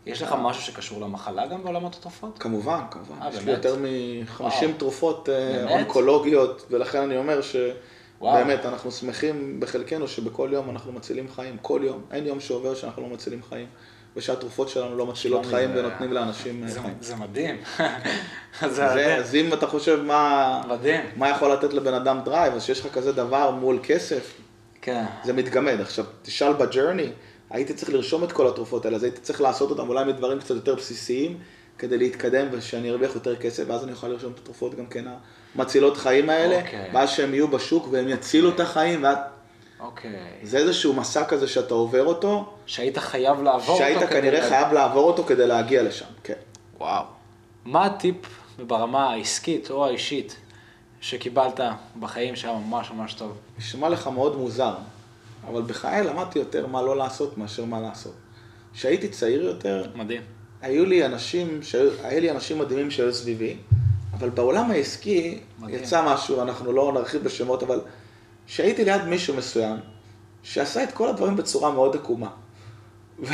[0.07, 2.39] יש לך משהו שקשור למחלה גם בעולמות התרופות?
[2.39, 3.23] כמובן, כמובן.
[3.23, 3.51] אה, יש לי?
[3.51, 4.53] יותר מ-50 וואו.
[4.79, 5.71] תרופות אה, באמת?
[5.71, 7.41] אונקולוגיות, ולכן אני אומר
[8.21, 8.35] וואו.
[8.35, 13.03] באמת, אנחנו שמחים בחלקנו שבכל יום אנחנו מצילים חיים, כל יום, אין יום שעובר שאנחנו
[13.03, 13.67] לא מצילים חיים.
[14.17, 15.81] ושהתרופות שלנו לא מצילות חיים זה...
[15.81, 16.95] ונותנים לאנשים זה, חיים.
[17.01, 17.57] זה מדהים.
[18.61, 20.63] זה זה, אז אם אתה חושב מה.
[21.17, 24.35] מה יכול לתת לבן אדם דרייב, אז שיש לך כזה דבר מול כסף,
[24.83, 25.05] כן.
[25.25, 25.81] זה מתגמד.
[25.81, 27.11] עכשיו, תשאל בג'רני,
[27.51, 30.55] הייתי צריך לרשום את כל התרופות האלה, אז הייתי צריך לעשות אותם אולי מדברים קצת
[30.55, 31.39] יותר בסיסיים,
[31.79, 35.05] כדי להתקדם ושאני ארוויח יותר כסף, ואז אני אוכל לרשום את התרופות גם כן
[35.55, 36.91] המצילות חיים האלה, אוקיי.
[36.95, 38.65] ואז שהם יהיו בשוק והם יצילו אוקיי.
[38.65, 39.19] את החיים, ואת...
[39.81, 40.11] אוקיי.
[40.43, 42.53] זה איזשהו מסע כזה שאתה עובר אותו.
[42.67, 44.09] שהיית חייב לעבור שהיית אותו.
[44.09, 44.49] שהיית כנראה כדי...
[44.49, 46.35] חייב לעבור אותו כדי להגיע לשם, כן.
[46.79, 47.05] וואו.
[47.65, 48.17] מה הטיפ
[48.59, 50.37] ברמה העסקית או האישית
[51.01, 51.61] שקיבלת
[52.01, 53.33] בחיים שהיה ממש ממש טוב?
[53.59, 54.75] נשמע לך מאוד מוזר,
[55.49, 58.15] אבל בחיי למדתי יותר מה לא לעשות מאשר מה לעשות.
[58.73, 60.23] כשהייתי צעיר יותר, מדהים.
[60.63, 61.61] היו לי אנשים,
[62.03, 63.57] היו לי אנשים מדהימים שהיו סביבי,
[64.13, 65.83] אבל בעולם העסקי מדהים.
[65.83, 67.81] יצא משהו, אנחנו לא נרחיב בשמות, אבל
[68.47, 69.77] שהייתי ליד מישהו מסוים,
[70.43, 72.31] שעשה את כל הדברים בצורה מאוד עקומה.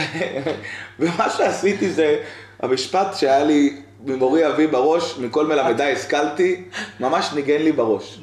[0.98, 2.22] ומה שעשיתי זה,
[2.60, 6.64] המשפט שהיה לי ממורי אבי בראש, מכל מלמדיי השכלתי,
[7.00, 8.20] ממש ניגן לי בראש.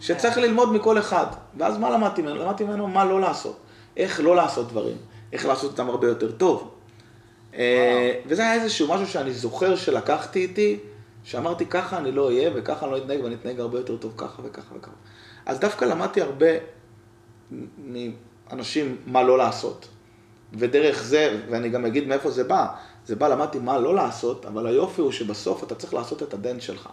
[0.00, 1.26] שצריך ללמוד מכל אחד.
[1.58, 2.34] ואז מה למדתי ממנו?
[2.34, 3.56] למדתי ממנו מה לא לעשות.
[3.96, 4.96] איך לא לעשות דברים.
[5.32, 6.70] איך לעשות אותם הרבה יותר טוב.
[7.54, 10.78] אה, וזה היה איזשהו משהו שאני זוכר שלקחתי איתי,
[11.24, 14.42] שאמרתי ככה אני לא אהיה וככה אני לא אתנהג ואני אתנהג הרבה יותר טוב ככה
[14.44, 14.92] וככה וככה.
[15.46, 16.46] אז דווקא למדתי הרבה
[17.78, 19.88] מאנשים מה לא לעשות.
[20.54, 22.66] ודרך זה, ואני גם אגיד מאיפה זה בא,
[23.06, 26.60] זה בא, למדתי מה לא לעשות, אבל היופי הוא שבסוף אתה צריך לעשות את הדנט
[26.60, 26.88] שלך.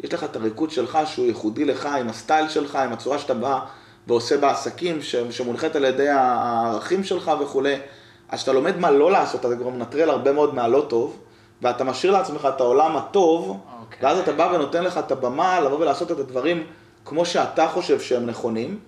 [0.00, 3.60] יש לך את הריקוד שלך שהוא ייחודי לך, עם הסטייל שלך, עם הצורה שאתה בא
[4.06, 4.98] ועושה בעסקים,
[5.30, 7.76] שמונחית על ידי הערכים שלך וכולי.
[8.28, 11.18] אז כשאתה לומד מה לא לעשות, אתה כבר מנטרל הרבה מאוד מהלא טוב,
[11.62, 13.80] ואתה משאיר לעצמך את העולם הטוב, okay.
[13.80, 13.98] אוקיי.
[14.02, 16.66] ואז אתה בא ונותן לך את הבמה לבוא ולעשות את הדברים
[17.04, 18.78] כמו שאתה חושב שהם נכונים,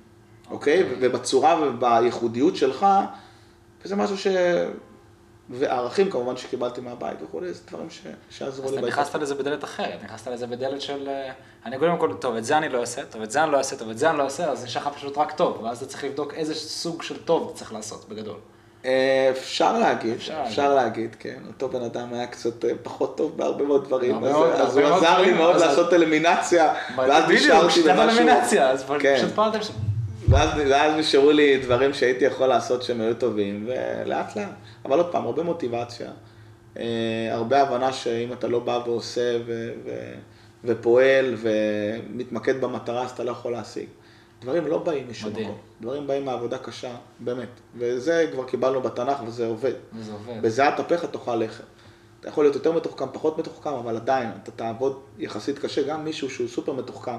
[0.50, 0.80] אוקיי?
[0.80, 0.84] Okay.
[0.84, 0.92] אוקיי?
[0.92, 0.98] Okay?
[1.00, 2.86] ובצורה ובייחודיות שלך,
[3.84, 4.26] וזה משהו ש...
[5.50, 8.02] וערכים כמובן שקיבלתי מהבית וכולי, זה דברים ש...
[8.30, 8.72] שעזרו לי.
[8.72, 11.08] אז אתה נכנסת לזה בדלת אחרת, נכנסת לזה בדלת של...
[11.08, 11.32] אה,
[11.66, 13.76] אני קודם כל, טוב, את זה אני לא אעשה, טוב, את זה אני לא אעשה,
[13.76, 16.04] טוב, את זה אני לא אעשה, אז נשאר לך פשוט רק טוב, ואז אתה צריך
[16.04, 18.36] לבדוק איזה סוג של טוב אתה צריך לעשות, בגדול.
[18.84, 21.38] אה, אפשר להגיד, אפשר, אפשר להגיד, כן.
[21.48, 25.32] אותו בן אדם היה קצת אה, פחות טוב בהרבה מאוד דברים, אז הוא עזר לי
[25.32, 28.28] מאוד לעשות אלימינציה, ואז נשארתי במשהו...
[28.60, 29.16] אז כן.
[29.16, 29.62] פשוט פעלתם
[30.26, 30.32] שם.
[30.32, 34.48] ואז נשארו לי דברים שהייתי יכול לעשות שהם היו טובים, ולאט לאט.
[34.84, 36.10] אבל עוד פעם, הרבה מוטיבציה,
[36.78, 40.14] אה, הרבה הבנה שאם אתה לא בא ועושה ו- ו-
[40.64, 43.86] ופועל ומתמקד במטרה, אז אתה לא יכול להשיג.
[44.40, 47.48] דברים לא באים משום מקום, דברים באים מעבודה קשה, באמת.
[47.76, 49.72] וזה כבר קיבלנו בתנ"ך וזה עובד.
[49.94, 50.42] וזה עובד.
[50.42, 51.64] בזיעת אפיך תאכל לחם.
[52.20, 55.82] אתה יכול להיות יותר מתוחכם, פחות מתוחכם, אבל עדיין, אתה תעבוד יחסית קשה.
[55.82, 57.16] גם מישהו שהוא סופר מתוחכם,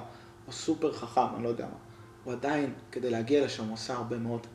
[0.48, 1.91] או סופר חכם, אני לא יודע מה.
[2.24, 4.48] הוא עדיין, כדי להגיע לשם, הוא עושה הרבה מאוד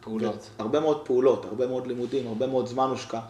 [0.00, 0.50] פעולות.
[0.58, 3.20] הרבה מאוד פעולות, הרבה מאוד לימודים, הרבה מאוד זמן הושקע.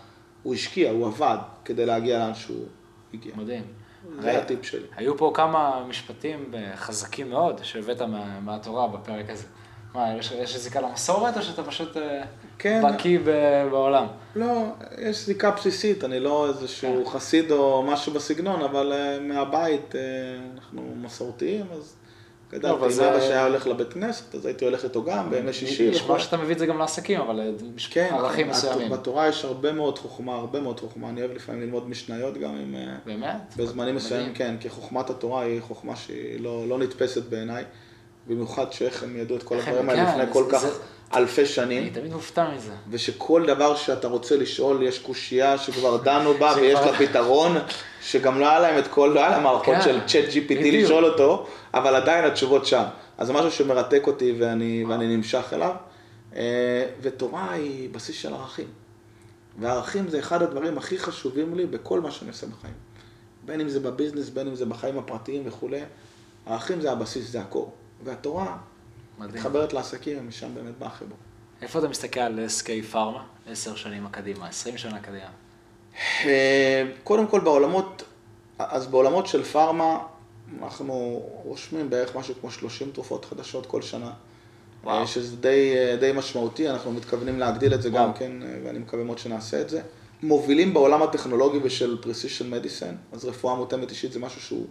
[0.42, 2.66] הוא השקיע, הוא עבד כדי להגיע לאן שהוא
[3.14, 3.32] הגיע.
[3.36, 3.62] מדהים.
[4.20, 4.86] זה הטיפ שלי.
[4.96, 9.46] היו פה כמה משפטים חזקים מאוד שהבאת מה, מהתורה בפרק הזה.
[9.94, 12.22] מה, יש, יש זיקה למסורת או שאתה פשוט אה,
[12.58, 12.82] כן.
[12.84, 13.18] בקיא
[13.70, 14.06] בעולם?
[14.36, 14.64] לא,
[14.98, 17.10] יש זיקה בסיסית, אני לא איזשהו כן.
[17.10, 19.96] חסיד או משהו בסגנון, אבל uh, מהבית uh,
[20.54, 21.96] אנחנו מסורתיים, אז
[22.52, 25.90] גדלתי עם אבא שהיה הולך לבית כנסת, אז הייתי הולך איתו גם בימי שישי.
[25.90, 27.40] נשמע שאתה מביא את זה גם לעסקים, אבל
[27.90, 28.90] כן, ערכים מסוימים.
[28.90, 31.08] בתורה יש הרבה מאוד חוכמה, הרבה מאוד חוכמה.
[31.08, 32.74] אני אוהב לפעמים ללמוד משניות גם עם...
[32.74, 33.54] אה, באמת?
[33.56, 37.64] בזמנים מסוימים, כן, כי חוכמת התורה היא חוכמה שהיא לא, לא נתפסת בעיניי.
[38.26, 38.66] במיוחד
[39.02, 40.64] הם ידעו את כל הדברים האלה כן, לפני כל כך
[41.14, 41.82] אלפי שנים.
[41.82, 42.72] אני תמיד מופתע מזה.
[42.90, 47.56] ושכל דבר שאתה רוצה לשאול, יש קושייה שכבר דנו בה ויש לה פתרון,
[48.02, 51.04] שגם לא היה להם את כל, לא היה להם מערכות כן, של צ'אט GPT לשאול
[51.04, 52.84] אותו, אבל עדיין התשובות שם.
[53.18, 55.74] אז זה משהו שמרתק אותי ואני, ואני נמשך אליו.
[56.36, 58.66] אה, ותורה היא בסיס של ערכים.
[59.58, 62.74] וערכים זה אחד הדברים הכי חשובים לי בכל מה שאני עושה בחיים.
[63.44, 65.80] בין אם זה בביזנס, בין אם זה בחיים הפרטיים וכולי.
[66.46, 67.72] ערכים זה הבסיס, זה הקור.
[68.04, 68.56] והתורה
[69.18, 71.16] מתחברת לעסקים, ומשם באמת בא החיבור.
[71.62, 73.24] איפה אתה מסתכל על SK פארמה?
[73.46, 75.30] עשר שנים הקדימה, עשרים שנה קדימה.
[76.24, 78.02] אה, קודם כל בעולמות,
[78.58, 79.98] אז בעולמות של פארמה,
[80.62, 84.10] אנחנו רושמים בערך משהו כמו 30 תרופות חדשות כל שנה.
[84.84, 85.06] וואו.
[85.06, 88.04] שזה די, אה, די משמעותי, אנחנו מתכוונים להגדיל את זה וואו.
[88.04, 89.80] גם כן, אה, ואני מקווה מאוד שנעשה את זה.
[90.22, 94.66] מובילים בעולם הטכנולוגי ושל precision medicine, אז רפואה מותאמת אישית זה משהו שהוא,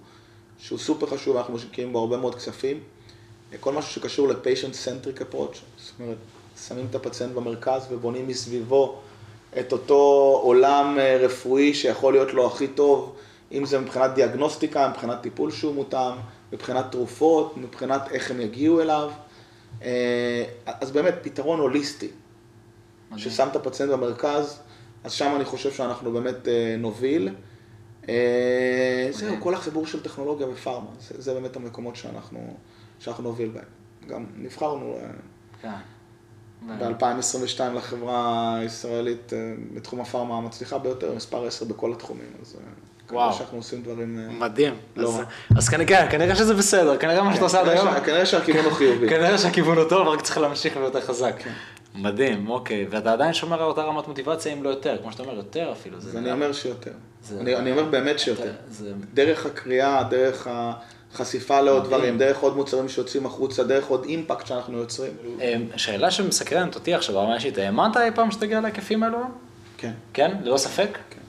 [0.57, 2.79] שהוא סופר חשוב, אנחנו משקיעים בו הרבה מאוד כספים.
[3.59, 6.17] כל משהו שקשור ל-patient centric approach, זאת אומרת,
[6.67, 8.99] שמים את הפציינט במרכז ובונים מסביבו
[9.59, 13.15] את אותו עולם אה, רפואי שיכול להיות לו הכי טוב,
[13.51, 16.13] אם זה מבחינת דיאגנוסטיקה, מבחינת טיפול שהוא מותאם,
[16.53, 19.11] מבחינת תרופות, מבחינת איך הם יגיעו אליו.
[19.81, 22.07] אה, אז באמת, פתרון הוליסטי.
[23.17, 24.59] ששם את הפציינט במרכז,
[25.03, 27.29] אז שם אני חושב שאנחנו באמת אה, נוביל.
[29.11, 29.35] זהו.
[29.39, 32.53] כל החיבור של טכנולוגיה ופארמה, זה, זה באמת המקומות שאנחנו,
[32.99, 33.63] שאנחנו נוביל בהם.
[34.07, 35.07] גם נבחרנו אה,
[35.61, 35.69] כן.
[36.79, 42.61] ב-2022 לחברה הישראלית אה, בתחום הפארמה המצליחה ביותר, מספר 10 בכל התחומים, אז אה,
[43.15, 43.33] וואו.
[43.33, 44.39] שאנחנו עושים דברים...
[44.39, 44.73] מדהים.
[44.95, 45.19] לא
[45.57, 47.99] אז- כנראה, כן, כנראה שזה בסדר, כנראה מה שאתה עושה עד היום.
[48.05, 49.09] כנראה שהכיוון הוא חיובי.
[49.13, 51.35] כנראה שהכיוון הוא טוב, רק צריך להמשיך ויותר חזק.
[51.95, 52.87] מדהים, אוקיי.
[52.89, 54.97] ואתה עדיין שומר על אותה רמת מוטיבציה, אם לא יותר.
[55.01, 55.97] כמו שאתה אומר, יותר אפילו.
[55.97, 56.91] אז אני אומר שיותר.
[57.37, 58.53] אני אומר באמת שיותר.
[59.13, 60.47] דרך הקריאה, דרך
[61.13, 65.11] החשיפה לעוד דברים, דרך עוד מוצרים שיוצאים החוצה, דרך עוד אימפקט שאנחנו יוצרים.
[65.41, 69.17] אמ, שאלה שמסקרנת אותי עכשיו ברמה אישית, האמנת אי פעם שתגיע להיקפים האלו?
[69.77, 69.91] כן.
[70.13, 70.37] כן?
[70.43, 70.97] ללא ספק?
[71.09, 71.19] כן.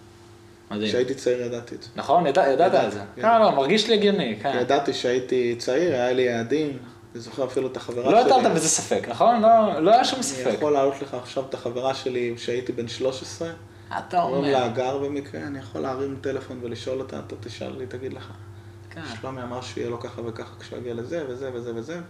[0.70, 0.88] מדהים.
[0.88, 1.88] כשהייתי צעיר ידעתי את זה.
[1.96, 2.26] נכון?
[2.26, 3.00] ידע- ידעת ידעתי, את זה.
[3.16, 3.22] כן.
[3.22, 4.58] לא, לא, מרגיש לי הגיוני, כן.
[4.60, 6.78] ידעתי שהייתי צעיר, היה לי יעדים,
[7.14, 8.32] אני זוכר אפילו את החברה לא שלי.
[8.34, 9.40] הטלת בזה ספק, נכון?
[9.42, 10.50] לא- לא היה שום אני ספק.
[10.54, 13.48] יכול להעלות לך עכשיו את החברה שלי כשהייתי בן 13,
[13.98, 14.70] אתה קוראים לה אומר.
[14.72, 18.30] הגר במקרה, אני יכול להרים טלפון ולשאול אותה, אתה תשאל לי, תגיד לך.
[18.90, 19.00] כן.
[19.20, 22.00] שלומי אמר שיהיה לו ככה וככה כשהוא יגיע לזה וזה וזה וזה,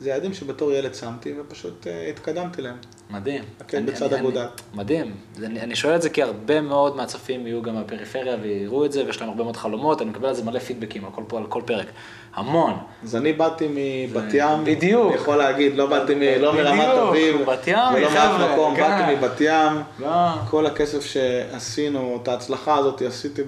[0.00, 2.76] וזה יעדים שבתור ילד שמתי ופשוט אה, התקדמתי להם.
[3.10, 3.44] מדהים.
[3.74, 4.46] אני- בצד אגודל.
[4.74, 5.14] מדהים.
[5.44, 9.04] אני אני שואל את זה כי הרבה מאוד מהצופים יהיו גם בפריפריה ויראו את זה,
[9.06, 11.62] ויש להם הרבה מאוד חלומות, אני מקבל על זה מלא פידבקים על כל, על כל
[11.66, 11.86] פרק.
[12.34, 12.74] המון.
[13.02, 15.06] אז אני באתי מבת ים, בדיוק.
[15.12, 16.42] אני יכול להגיד, לא באתי מ...
[16.42, 18.82] לא מרמת אביב, בת ים, ולא מאף מקום, כן.
[18.82, 19.72] באתי מבת ים.
[19.98, 20.08] לא.
[20.50, 23.42] כל הכסף שעשינו, את ההצלחה הזאת עשיתי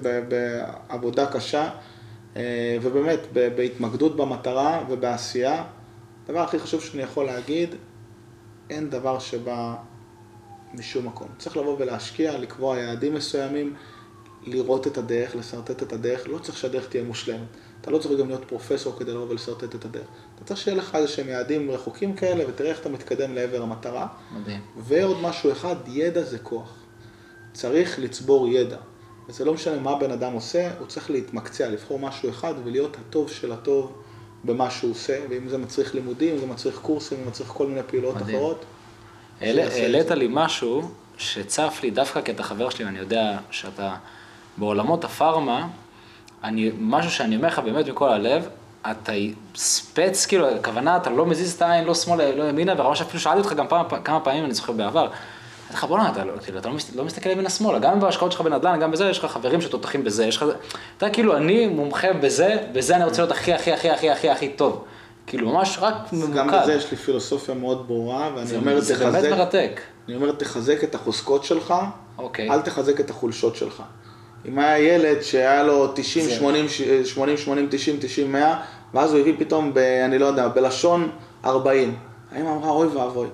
[0.89, 1.69] בעבודה קשה,
[2.81, 5.63] ובאמת, ב- בהתמקדות במטרה ובעשייה.
[6.25, 7.75] הדבר הכי חשוב שאני יכול להגיד,
[8.69, 9.75] אין דבר שבא
[10.73, 11.27] משום מקום.
[11.37, 13.73] צריך לבוא ולהשקיע, לקבוע יעדים מסוימים,
[14.43, 16.27] לראות את הדרך, לשרטט את הדרך.
[16.27, 17.47] לא צריך שהדרך תהיה מושלמת.
[17.81, 20.07] אתה לא צריך גם להיות פרופסור כדי לבוא ולשרטט את הדרך.
[20.35, 24.07] אתה צריך שיהיה לך איזה שהם יעדים רחוקים כאלה, ותראה איך אתה מתקדם לעבר המטרה.
[24.31, 24.61] מדהים.
[24.77, 26.73] ועוד משהו אחד, ידע זה כוח.
[27.53, 28.77] צריך לצבור ידע.
[29.29, 33.29] וזה לא משנה מה בן אדם עושה, הוא צריך להתמקצע, לבחור משהו אחד ולהיות הטוב
[33.29, 33.93] של הטוב
[34.43, 37.67] במה שהוא עושה, ואם זה מצריך לימודים, אם זה מצריך קורסים, אם זה מצריך כל
[37.67, 38.35] מיני פעילויות מדהים.
[38.37, 38.65] אחרות.
[39.41, 40.11] העלית.
[40.11, 43.95] לי משהו שצף לי דווקא כי אתה חבר שלי ואני יודע שאתה
[44.57, 45.67] בעולמות הפארמה,
[46.43, 48.47] אני, משהו שאני אומר לך באמת מכל הלב,
[48.91, 49.11] אתה
[49.55, 53.39] ספץ, כאילו, הכוונה, אתה לא מזיז את העין, לא שמאלה, לא ימינה, וממש אפילו שאלתי
[53.39, 55.07] אותך גם פעם, כמה פעמים, אני זוכר בעבר,
[55.77, 58.41] לך, בוא'נה, אתה, לא, כאילו, אתה לא, מס- לא מסתכל ימינה שמאלה, גם בהשקעות שלך
[58.41, 60.45] בנדל"ן, גם בזה, יש לך חברים שתותחים בזה, יש לך,
[60.97, 64.49] אתה כאילו, אני מומחה בזה, בזה אני רוצה להיות הכי, הכי, הכי, הכי, הכי, הכי
[64.49, 64.83] טוב.
[65.27, 66.33] כאילו, ממש רק ממוקד.
[66.35, 69.81] גם בזה יש לי פילוסופיה מאוד ברורה, ואני זה, אומר, זה באמת תחזק, מרתק.
[70.07, 71.73] אני אומר, תחזק את החוזקות שלך,
[72.17, 72.49] אוקיי.
[72.51, 73.83] אל תחזק את החולשות שלך.
[74.47, 76.65] אם היה ילד שהיה לו 90, זה- 80,
[77.05, 78.55] 80, 80, 90, 90, 100,
[78.93, 81.09] ואז הוא הביא פתאום, ב, אני לא יודע, בלשון
[81.45, 81.95] 40.
[82.31, 83.27] האמא אמרה, אוי ואבוי.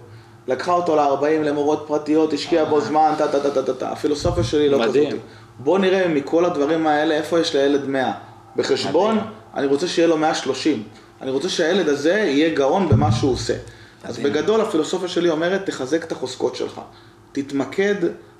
[0.51, 3.91] לקחה אותו ל-40 למורות פרטיות, השקיעה בו זמן, טה טה טה טה טה טה.
[3.91, 4.79] הפילוסופיה שלי לא.
[4.79, 5.09] מדהים.
[5.09, 5.21] כזאת.
[5.59, 8.11] בוא נראה מכל הדברים האלה, איפה יש לילד 100.
[8.55, 9.29] בחשבון, מדהים.
[9.55, 10.83] אני רוצה שיהיה לו 130.
[11.21, 13.53] אני רוצה שהילד הזה יהיה גאון במה שהוא עושה.
[14.03, 14.19] אז.
[14.19, 16.81] בגדול הפילוסופיה שלי אומרת, תחזק את החוזקות שלך.
[17.31, 17.95] תתמקד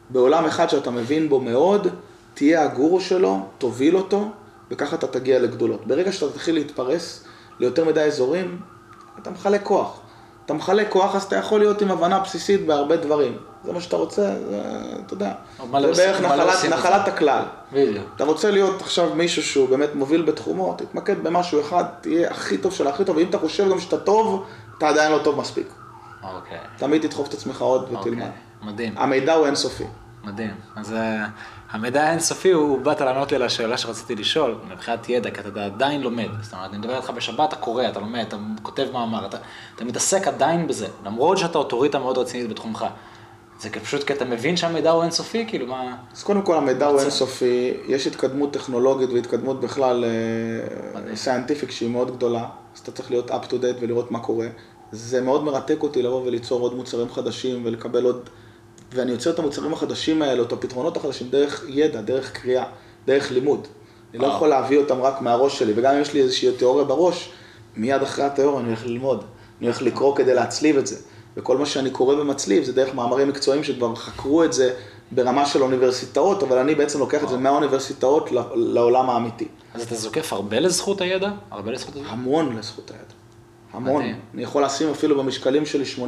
[0.10, 1.88] בעולם אחד שאתה מבין בו מאוד,
[2.34, 4.30] תהיה הגורו שלו, תוביל אותו,
[4.72, 5.88] וככה אתה תגיע לגדולות.
[5.88, 7.24] ברגע שאתה תתחיל להתפרס
[7.60, 8.60] ליותר מדי אזורים,
[9.22, 10.01] אתה מחלק כוח.
[10.52, 13.38] אתה מחלק כוח, אז אתה יכול להיות עם הבנה בסיסית בהרבה דברים.
[13.66, 14.62] זה מה שאתה רוצה, זה,
[15.06, 15.32] אתה יודע.
[15.60, 16.70] לא זה עושים- בערך לא נחלת, זה?
[16.70, 17.44] נחלת הכלל.
[17.74, 18.06] בדיוק.
[18.16, 22.74] אתה רוצה להיות עכשיו מישהו שהוא באמת מוביל בתחומו, תתמקד במשהו אחד, תהיה הכי טוב
[22.74, 24.46] של הכי טוב, ואם אתה חושב גם שאתה טוב,
[24.78, 25.68] אתה עדיין לא טוב מספיק.
[26.24, 26.58] אוקיי.
[26.78, 27.98] תמיד תדחוף את עצמך עוד ותלמד.
[28.06, 28.28] אוקיי.
[28.64, 28.98] מדהים.
[28.98, 29.84] המידע הוא אינסופי.
[30.24, 30.54] מדהים.
[30.76, 31.26] אז אה,
[31.72, 36.02] המידע האינסופי, הוא באת לענות לי על השאלה שרציתי לשאול, מבחינת ידע, כי אתה עדיין
[36.02, 36.28] לומד.
[36.42, 39.38] זאת אומרת, אני מדבר איתך בשבת, אתה קורא, אתה לומד, אתה כותב מאמר, אתה,
[39.76, 42.86] אתה מתעסק עדיין בזה, למרות שאתה אוטוריטה מאוד רצינית בתחומך.
[43.60, 45.96] זה פשוט כי אתה מבין שהמידע הוא אינסופי, כאילו מה...
[46.16, 47.00] אז קודם כל המידע הוא.
[47.00, 50.06] אינסופי, יש התקדמות טכנולוגית והתקדמות בכלל.
[51.16, 52.46] scientific שהיא מאוד גדולה,
[52.76, 54.48] אז אתה צריך להיות up to date ולראות מה קורה.
[54.92, 58.30] זה מאוד מרתק אותי לבוא וליצור עוד מוצרים חדשים ולקבל עוד,
[58.94, 62.64] ואני יוצר את המוצרים החדשים האלה, את הפתרונות החדשים, דרך ידע, דרך קריאה,
[63.08, 63.68] דרך לימוד.
[64.14, 64.36] אני לא וואו.
[64.36, 67.32] יכול להביא אותם רק מהראש שלי, וגם אם יש לי איזושהי תיאוריה בראש,
[67.76, 69.24] מיד אחרי התיאוריה אני הולך ללמוד.
[69.60, 70.96] אני הולך לקרוא כדי להצליב את זה.
[71.38, 74.74] וכל מה שאני קורא ומצליב זה דרך מאמרים מקצועיים שכבר חקרו את זה
[75.12, 79.48] ברמה של אוניברסיטאות, אבל אני בעצם לוקח את זה מהאוניברסיטאות ל- לעולם האמיתי.
[79.74, 81.32] אז אתה זוקף הרבה לזכות הידע?
[81.52, 82.08] הרבה לזכות הידע?
[82.10, 83.04] המון לזכות הידע.
[83.74, 84.02] המון.
[84.02, 84.20] מדהים.
[84.34, 86.00] אני יכול לשים אפילו במשקלים שלי 80%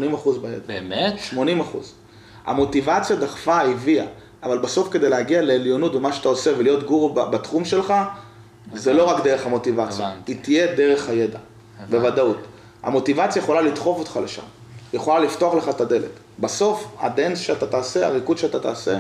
[0.41, 0.57] בידע.
[0.67, 1.13] באמת?
[1.19, 1.93] 80 אחוז.
[2.45, 4.05] המוטיבציה דחפה, הביאה,
[4.43, 7.93] אבל בסוף כדי להגיע לעליונות במה שאתה עושה ולהיות גורו בתחום שלך,
[8.73, 10.31] זה לא רק דרך המוטיבציה, הבנתי.
[10.31, 11.37] היא תהיה דרך הידע,
[11.77, 11.91] הבנתי.
[11.91, 12.37] בוודאות.
[12.83, 14.41] המוטיבציה יכולה לדחוף אותך לשם,
[14.91, 16.09] היא יכולה לפתוח לך את הדלת.
[16.39, 18.99] בסוף, הדנס שאתה תעשה, הריקוד שאתה תעשה,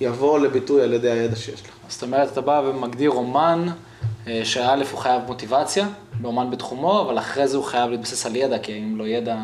[0.00, 1.70] יבוא לביטוי על ידי הידע שיש לך.
[1.88, 3.66] זאת אומרת, אתה בא ומגדיר אומן,
[4.26, 5.88] אה, שא' הוא חייב מוטיבציה,
[6.20, 9.36] באומן בתחומו, אבל אחרי זה הוא חייב להתבסס על ידע, כי אם לא ידע,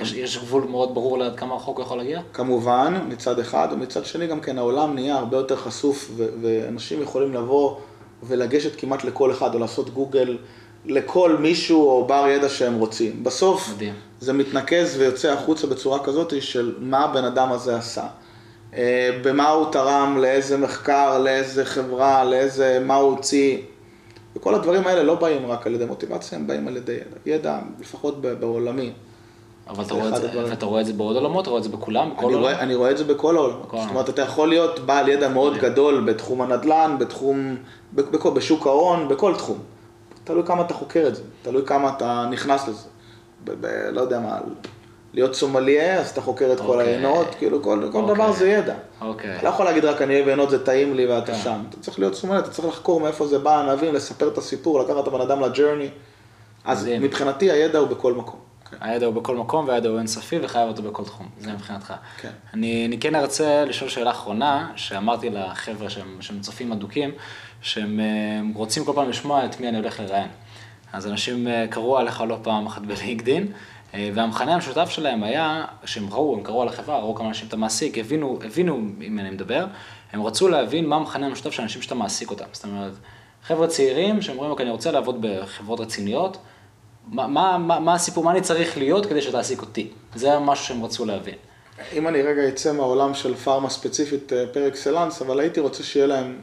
[0.00, 2.20] יש, יש גבול מאוד ברור לעד כמה רחוק הוא יכול להגיע?
[2.32, 7.34] כמובן, מצד אחד, ומצד שני גם כן העולם נהיה הרבה יותר חשוף, ו- ואנשים יכולים
[7.34, 7.76] לבוא
[8.22, 10.38] ולגשת כמעט לכל אחד, או לעשות גוגל
[10.84, 13.24] לכל מישהו או בר ידע שהם רוצים.
[13.24, 13.94] בסוף, מדהים.
[14.20, 18.06] זה מתנקז ויוצא החוצה בצורה כזאת של מה הבן אדם הזה עשה.
[18.74, 23.58] אה, במה הוא תרם, לאיזה מחקר, לאיזה חברה, לאיזה, מה הוא הוציא.
[24.36, 27.34] וכל הדברים האלה לא באים רק על ידי מוטיבציה, הם באים על ידי ידע.
[27.36, 28.92] ידע, לפחות בעולמי.
[29.68, 30.28] אבל אתה רואה, את זה.
[30.50, 32.44] ואתה רואה את זה בעוד עולמות, אתה רואה את זה בכולם, בכל אני עולם?
[32.44, 33.56] רואה, אני רואה את זה בכל העולם.
[33.62, 33.90] בכל זאת.
[33.90, 37.56] אומרת, אתה יכול להיות בעל ידע מאוד גדול בתחום הנדל"ן, בתחום,
[37.92, 39.58] בכל, בשוק ההון, בכל תחום.
[40.24, 42.88] תלוי כמה אתה חוקר את זה, תלוי כמה אתה נכנס לזה.
[43.44, 44.38] ב, ב, לא יודע מה,
[45.14, 46.86] להיות סומליה, אז אתה חוקר את כל אוקיי.
[46.86, 48.14] היינות, כאילו כל, כל אוקיי.
[48.14, 48.74] דבר זה ידע.
[49.00, 49.36] אוקיי.
[49.36, 51.38] אתה לא יכול להגיד רק אני אוהב יינות, זה טעים לי ואתה כן.
[51.44, 51.60] שם.
[51.68, 55.02] אתה צריך להיות סומליה, אתה צריך לחקור מאיפה זה בא, להבין, לספר את הסיפור, לקחת
[55.02, 55.88] את הבן אדם לג'רני.
[56.64, 56.88] אז.
[57.00, 58.45] מבחינתי הידע הוא בכל מקום.
[58.80, 61.94] הידע הוא בכל מקום והידע הוא אינסופי וחייב אותו בכל תחום, זה מבחינתך.
[62.18, 62.30] כן.
[62.54, 67.10] אני, אני כן ארצה לשאול שאלה אחרונה, שאמרתי לחבר'ה שהם, שהם צופים אדוקים,
[67.62, 70.28] שהם אה, רוצים כל פעם לשמוע את מי אני הולך לראיין.
[70.92, 73.46] אז אנשים אה, קראו עליך לא פעם אחת בלינקדין,
[73.94, 77.56] אה, והמכנה המשותף שלהם היה, שהם ראו, הם קראו על החברה, ראו כמה אנשים אתה
[77.56, 79.66] מעסיק, הבינו, הבינו עם אני מדבר,
[80.12, 82.44] הם רצו להבין מה המכנה המשותף של אנשים שאתה מעסיק אותם.
[82.52, 82.92] זאת אומרת,
[83.46, 86.38] חבר'ה צעירים שאומרים, אוקיי, אני רוצה לעבוד בחברות רציניות,
[87.06, 89.90] מה, מה, מה, מה הסיפור, מה אני צריך להיות כדי שתעסיק אותי?
[90.14, 91.34] זה משהו שהם רצו להבין.
[91.92, 96.06] אם אני רגע אצא מהעולם של פארמה ספציפית אה, פר אקסלנס, אבל הייתי רוצה שיהיה
[96.06, 96.40] להם,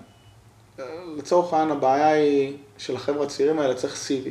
[0.80, 0.86] אה,
[1.18, 4.28] לצורך העניין הבעיה היא של החבר'ה הצעירים האלה צריך CV,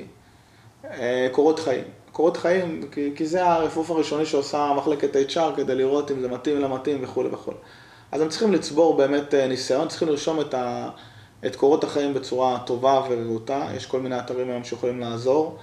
[0.84, 1.84] אה, קורות חיים.
[2.12, 6.60] קורות חיים, כי, כי זה הרפוף הראשוני שעושה מחלקת HR כדי לראות אם זה מתאים
[6.60, 7.56] לא מתאים וכולי וכולי.
[8.12, 10.90] אז הם צריכים לצבור באמת ניסיון, צריכים לרשום את, ה,
[11.46, 15.58] את קורות החיים בצורה טובה ורהוטה, יש כל מיני אתרים היום שיכולים לעזור.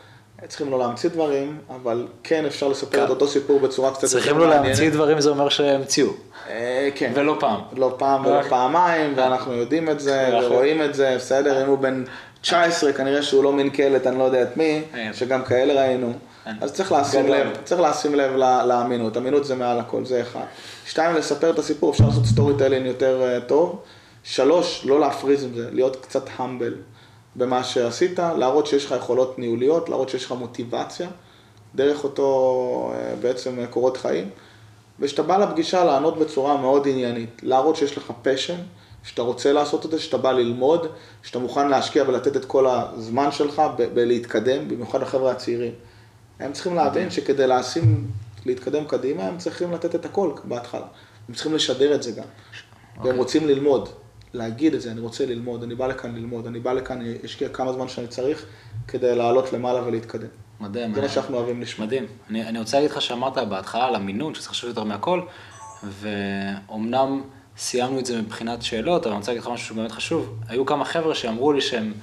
[0.47, 4.47] צריכים לא להמציא דברים, אבל כן אפשר לספר את אותו סיפור בצורה קצת צריכים לו
[4.47, 6.09] להמציא דברים, זה אומר שהמציאו.
[6.49, 7.11] אה, כן.
[7.15, 7.59] ולא פעם.
[7.77, 12.03] לא פעם ולא פעמיים, ואנחנו יודעים את זה, ורואים את זה, בסדר, אם הוא בן
[12.41, 15.13] 19, כנראה שהוא לא מין קלט, אני לא יודע את מי, אין.
[15.13, 16.13] שגם כאלה ראינו.
[16.45, 16.55] אין.
[16.61, 17.27] אז צריך לשים.
[17.27, 18.35] לב, צריך לשים לב
[18.65, 20.45] לאמינות, אמינות זה מעל הכל, זה אחד.
[20.85, 23.81] שתיים, לספר את הסיפור, אפשר לעשות storytelling יותר אה, טוב.
[24.23, 26.73] שלוש, לא להפריז עם זה, להיות קצת humble
[27.35, 31.09] במה שעשית, להראות שיש לך יכולות ניהוליות, להראות שיש לך מוטיבציה,
[31.75, 34.29] דרך אותו אה, בעצם אה, קורות חיים.
[34.99, 38.57] וכשאתה בא לפגישה לענות בצורה מאוד עניינית, להראות שיש לך פשן,
[39.03, 40.87] שאתה רוצה לעשות את זה, שאתה בא ללמוד,
[41.23, 43.61] שאתה מוכן להשקיע ולתת את כל הזמן שלך
[43.93, 45.73] בלהתקדם, במיוחד החבר'ה הצעירים.
[46.39, 48.07] הם צריכים להבין שכדי לשים,
[48.45, 50.85] להתקדם קדימה, הם צריכים לתת את הכל בהתחלה.
[51.29, 52.23] הם צריכים לשדר את זה גם.
[53.03, 53.89] והם רוצים ללמוד,
[54.33, 57.49] להגיד את זה, אני רוצה ללמוד, אני בא לכאן ללמוד, אני בא לכאן, אני אשקיע
[57.49, 58.45] כמה זמן שאני צריך
[58.87, 60.27] כדי לעלות למעלה ולהתקדם.
[60.59, 60.93] מדהים.
[60.93, 61.85] זה מה אני- שאנחנו אוהבים לשמוע.
[61.87, 62.05] מדהים.
[62.29, 65.21] אני, אני רוצה להגיד לך שאמרת בהתחלה על המינון, שזה חשוב יותר מהכל,
[66.67, 67.21] ואומנם
[67.57, 70.35] סיימנו את זה מבחינת שאלות, אבל אני רוצה להגיד לך משהו שהוא באמת חשוב.
[70.47, 71.93] היו כמה חבר'ה שאמרו לי שהם,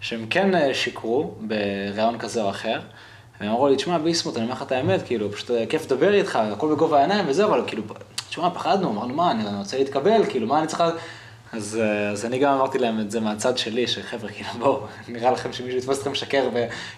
[0.00, 2.80] שהם כן אה, שיקרו בראיון כזה או אחר,
[3.40, 6.14] והם אמרו לי, תשמע, ביסמוט, אני אומר לך את האמת, כאילו, פשוט אה, כיף לדבר
[6.14, 7.82] איתך, הכל בגובה העיניים וזה, אבל כאילו,
[8.28, 10.90] תשמע, פחדנו, אמרנו, מה, אני רוצה להתקבל, כאילו, מה אני צריכה...
[11.52, 15.30] אז, אה, אז אני גם אמרתי להם את זה מהצד שלי, שחבר'ה, כאילו, בואו, נראה
[15.30, 16.48] לכם שמישהו יתפוס אתכם משקר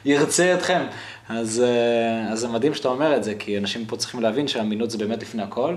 [0.05, 0.87] וירצה אתכם.
[1.29, 4.91] אז, אה, אז זה מדהים שאתה אומר את זה, כי אנשים פה צריכים להבין שהאמינות
[4.91, 5.77] זה באמת לפני הכל.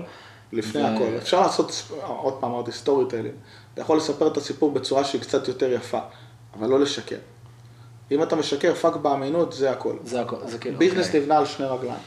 [0.52, 1.08] לפני ו- הכל.
[1.18, 3.34] אפשר לעשות, עוד פעם אמרתי, storytelling.
[3.74, 5.98] אתה יכול לספר את הסיפור בצורה שהיא קצת יותר יפה,
[6.58, 7.16] אבל לא לשקר.
[8.10, 9.96] אם אתה משקר, פגם באמינות, זה הכל.
[10.04, 11.20] זה הכל, זה כאילו, business אוקיי.
[11.20, 12.00] נבנה על שני רגליים.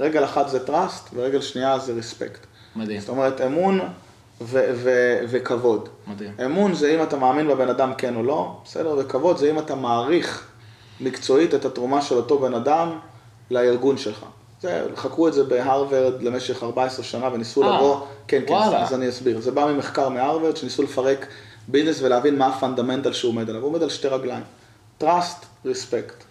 [0.00, 2.46] רגל אחת זה trust, ורגל שנייה זה respect.
[2.76, 3.80] מדהים, זאת אומרת, אמון
[4.40, 5.88] ו- ו- וכבוד.
[6.06, 6.32] מדהים.
[6.44, 8.94] אמון זה אם אתה מאמין בבן אדם כן או לא, בסדר?
[8.98, 10.46] וכבוד זה אם אתה מעריך
[11.00, 12.98] מקצועית את התרומה של אותו בן אדם
[13.50, 14.24] לארגון שלך.
[14.62, 18.82] זה, חקרו את זה בהרווארד למשך 14 שנה וניסו אה, לבוא, כן, כן, וואלה.
[18.82, 19.40] אז אני אסביר.
[19.40, 21.26] זה בא ממחקר מהרווארד שניסו לפרק
[21.68, 23.62] business ולהבין מה ה fundamental שהוא עומד עליו.
[23.62, 24.42] הוא עומד על שתי רגליים.
[25.02, 26.24] trust, respect.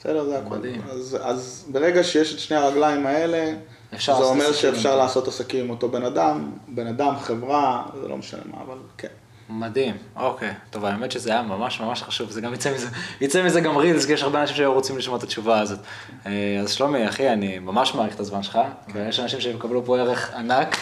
[0.00, 0.58] בסדר, זה הכול.
[0.58, 0.82] מדהים.
[0.90, 3.54] אז, אז ברגע שיש את שני הרגליים האלה,
[3.94, 4.96] אפשר זה אומר שאפשר.
[4.96, 9.08] לעשות עסקים עם אותו בן אדם, בן אדם, חברה, זה לא משנה מה, אבל כן.
[9.50, 10.54] מדהים, אוקיי.
[10.70, 12.86] טוב, האמת שזה היה ממש ממש חשוב, זה גם יצא מזה,
[13.20, 15.78] יצא מזה גם רילס, כי יש הרבה אנשים שהיו רוצים לשמוע את התשובה הזאת.
[16.26, 18.58] אה, אז שלומי, אחי, אני ממש מעריך את הזמן שלך,
[18.94, 20.76] ויש אנשים שיקבלו פה ערך ענק,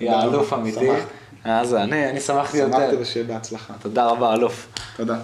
[0.00, 0.86] יא אלוף אמיתי.
[0.86, 1.02] שמחתי.
[1.44, 2.76] אז אני, אני שמחתי יותר.
[2.78, 3.74] שמחתי ושיהיה בהצלחה.
[3.82, 4.68] תודה רבה, אלוף.
[4.96, 5.18] תודה.